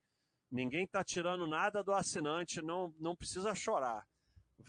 [0.50, 4.04] Ninguém tá tirando nada do assinante, não, não precisa chorar.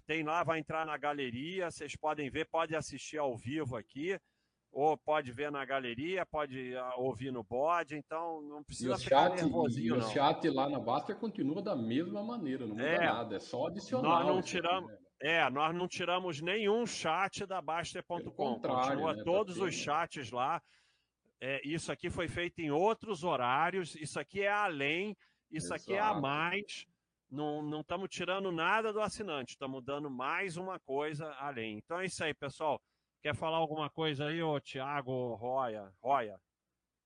[0.05, 4.19] Tem lá, vai entrar na galeria, vocês podem ver, pode assistir ao vivo aqui,
[4.71, 8.97] ou pode ver na galeria, pode ah, ouvir no bode, então não E precisa o
[8.99, 10.09] ficar chat, e nervosinho, o não.
[10.09, 12.99] chat lá na Baster continua da mesma maneira, não muda É.
[13.05, 14.07] nada, é só adicionar.
[14.07, 14.97] Nós não aqui, tiramos- né?
[15.21, 18.21] É, nós não tiramos nenhum chat da Baster.com.
[18.59, 20.61] Continua né, tá todos os chats lá.
[21.41, 23.95] É, isso aqui foi feito em outros horários.
[23.95, 25.17] Isso aqui é além.
[25.51, 26.21] Isso aqui é a Exato.
[26.21, 26.85] mais.
[27.29, 29.51] Não não estamos tirando nada do assinante.
[29.51, 31.77] Estamos dando mais uma coisa além.
[31.77, 32.81] Então é isso aí, pessoal.
[33.21, 35.91] Quer falar alguma coisa aí, ô Thiago Roya?
[36.01, 36.39] Roya?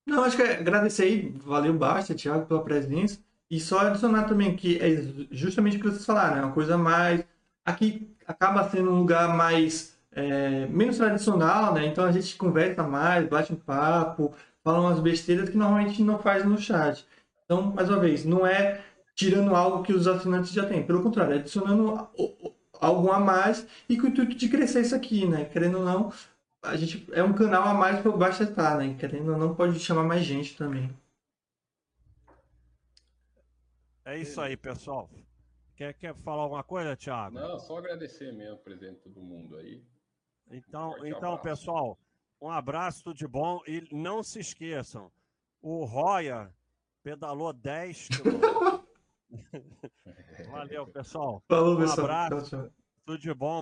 [0.06, 3.20] Não, acho que é agradecer aí, valeu basta, Thiago, pela presença.
[3.50, 4.90] E só adicionar também que é
[5.32, 7.26] justamente o que vocês falaram, é uma coisa mais.
[7.66, 9.98] Aqui acaba sendo um lugar mais.
[10.12, 11.86] é, menos tradicional, né?
[11.88, 14.34] Então a gente conversa mais, bate um papo,
[14.64, 17.08] fala umas besteiras que normalmente não faz no chat.
[17.46, 18.84] Então, mais uma vez, não é
[19.16, 22.10] tirando algo que os assinantes já têm, pelo contrário, é adicionando
[22.84, 25.46] algo a mais e com o intuito de crescer isso aqui, né?
[25.46, 26.14] Querendo ou não,
[26.62, 28.96] a gente é um canal a mais para o Basta estar, né?
[29.00, 30.90] Querendo ou não, pode chamar mais gente também.
[34.06, 35.10] É isso aí, pessoal.
[35.76, 37.36] Quer, quer falar alguma coisa, Thiago?
[37.36, 39.82] Não, só agradecer mesmo o presente de todo mundo aí.
[40.52, 41.44] Então, forte então abraço.
[41.44, 42.00] pessoal,
[42.42, 43.62] um abraço, tudo de bom.
[43.66, 45.12] E não se esqueçam,
[45.62, 46.54] o Roya
[47.02, 48.73] pedalou 10 quilômetros.
[50.50, 51.44] Valeu, pessoal.
[51.48, 52.06] Falou, Um pessoal.
[52.06, 52.50] abraço.
[52.50, 52.72] Tchau, tchau.
[53.06, 53.62] Tudo de bom.